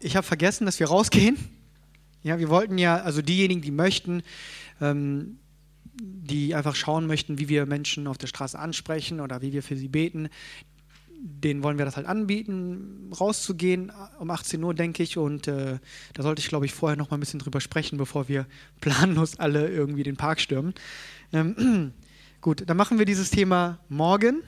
Ich 0.02 0.16
habe 0.16 0.26
vergessen, 0.26 0.66
dass 0.66 0.80
wir 0.80 0.88
rausgehen. 0.88 1.36
Ja, 2.22 2.38
wir 2.38 2.48
wollten 2.48 2.78
ja, 2.78 2.98
also 2.98 3.22
diejenigen, 3.22 3.62
die 3.62 3.70
möchten, 3.70 4.22
ähm, 4.80 5.38
die 5.94 6.54
einfach 6.54 6.74
schauen 6.74 7.06
möchten, 7.06 7.38
wie 7.38 7.48
wir 7.48 7.66
Menschen 7.66 8.06
auf 8.06 8.18
der 8.18 8.26
Straße 8.26 8.58
ansprechen 8.58 9.20
oder 9.20 9.42
wie 9.42 9.52
wir 9.52 9.62
für 9.62 9.76
sie 9.76 9.88
beten. 9.88 10.28
Denen 11.24 11.62
wollen 11.62 11.78
wir 11.78 11.84
das 11.84 11.96
halt 11.96 12.06
anbieten, 12.06 13.12
rauszugehen 13.18 13.92
um 14.18 14.30
18 14.30 14.62
Uhr, 14.62 14.74
denke 14.74 15.02
ich. 15.02 15.18
Und 15.18 15.46
äh, 15.46 15.78
da 16.14 16.22
sollte 16.22 16.40
ich, 16.40 16.48
glaube 16.48 16.66
ich, 16.66 16.72
vorher 16.72 16.96
noch 16.96 17.10
mal 17.10 17.16
ein 17.16 17.20
bisschen 17.20 17.38
drüber 17.40 17.60
sprechen, 17.60 17.96
bevor 17.96 18.28
wir 18.28 18.46
planlos 18.80 19.38
alle 19.38 19.68
irgendwie 19.68 20.02
den 20.02 20.16
Park 20.16 20.40
stürmen. 20.40 20.74
Ähm, 21.32 21.92
gut, 22.40 22.64
dann 22.66 22.76
machen 22.76 22.98
wir 22.98 23.04
dieses 23.04 23.30
Thema 23.30 23.78
morgen. 23.88 24.42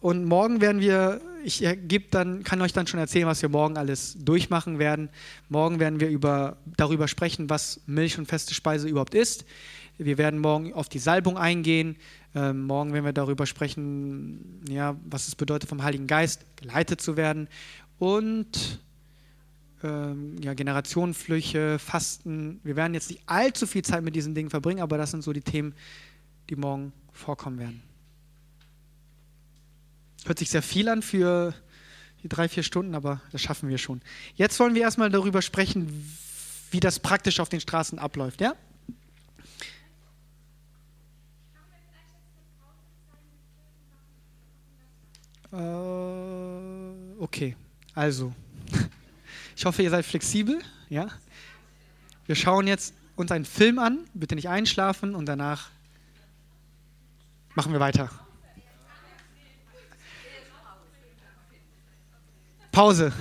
Und 0.00 0.24
morgen 0.24 0.62
werden 0.62 0.80
wir, 0.80 1.20
ich 1.44 1.62
dann, 2.10 2.42
kann 2.42 2.62
euch 2.62 2.72
dann 2.72 2.86
schon 2.86 2.98
erzählen, 2.98 3.26
was 3.26 3.42
wir 3.42 3.50
morgen 3.50 3.76
alles 3.76 4.16
durchmachen 4.18 4.78
werden. 4.78 5.10
Morgen 5.50 5.78
werden 5.78 6.00
wir 6.00 6.08
über, 6.08 6.56
darüber 6.76 7.06
sprechen, 7.06 7.50
was 7.50 7.80
Milch 7.86 8.18
und 8.18 8.26
feste 8.26 8.54
Speise 8.54 8.88
überhaupt 8.88 9.14
ist. 9.14 9.44
Wir 9.98 10.16
werden 10.16 10.40
morgen 10.40 10.72
auf 10.72 10.88
die 10.88 10.98
Salbung 10.98 11.36
eingehen. 11.36 11.96
Ähm, 12.34 12.62
morgen 12.62 12.94
werden 12.94 13.04
wir 13.04 13.12
darüber 13.12 13.44
sprechen, 13.44 14.62
ja, 14.66 14.96
was 15.04 15.28
es 15.28 15.34
bedeutet, 15.34 15.68
vom 15.68 15.82
Heiligen 15.82 16.06
Geist 16.06 16.46
geleitet 16.56 17.02
zu 17.02 17.18
werden. 17.18 17.48
Und 17.98 18.80
ähm, 19.82 20.36
ja, 20.42 20.54
Generationenflüche, 20.54 21.78
Fasten. 21.78 22.60
Wir 22.64 22.76
werden 22.76 22.94
jetzt 22.94 23.10
nicht 23.10 23.22
allzu 23.26 23.66
viel 23.66 23.82
Zeit 23.82 24.02
mit 24.02 24.16
diesen 24.16 24.34
Dingen 24.34 24.48
verbringen, 24.48 24.80
aber 24.80 24.96
das 24.96 25.10
sind 25.10 25.22
so 25.22 25.34
die 25.34 25.42
Themen, 25.42 25.74
die 26.48 26.56
morgen 26.56 26.94
vorkommen 27.12 27.58
werden. 27.58 27.89
Hört 30.30 30.38
sich 30.38 30.50
sehr 30.50 30.62
viel 30.62 30.88
an 30.88 31.02
für 31.02 31.52
die 32.22 32.28
drei, 32.28 32.48
vier 32.48 32.62
Stunden, 32.62 32.94
aber 32.94 33.20
das 33.32 33.40
schaffen 33.40 33.68
wir 33.68 33.78
schon. 33.78 34.00
Jetzt 34.36 34.60
wollen 34.60 34.76
wir 34.76 34.82
erstmal 34.82 35.10
darüber 35.10 35.42
sprechen, 35.42 36.16
wie 36.70 36.78
das 36.78 37.00
praktisch 37.00 37.40
auf 37.40 37.48
den 37.48 37.58
Straßen 37.58 37.98
abläuft, 37.98 38.40
ja? 38.40 38.54
Äh, 45.50 47.18
okay, 47.18 47.56
also, 47.96 48.32
ich 49.56 49.64
hoffe, 49.64 49.82
ihr 49.82 49.90
seid 49.90 50.06
flexibel, 50.06 50.60
ja? 50.90 51.08
Wir 52.26 52.36
schauen 52.36 52.68
jetzt 52.68 52.94
uns 53.16 53.32
einen 53.32 53.44
Film 53.44 53.80
an, 53.80 53.98
bitte 54.14 54.36
nicht 54.36 54.48
einschlafen 54.48 55.16
und 55.16 55.26
danach 55.26 55.70
machen 57.56 57.72
wir 57.72 57.80
weiter. 57.80 58.10
Pause. 62.80 63.12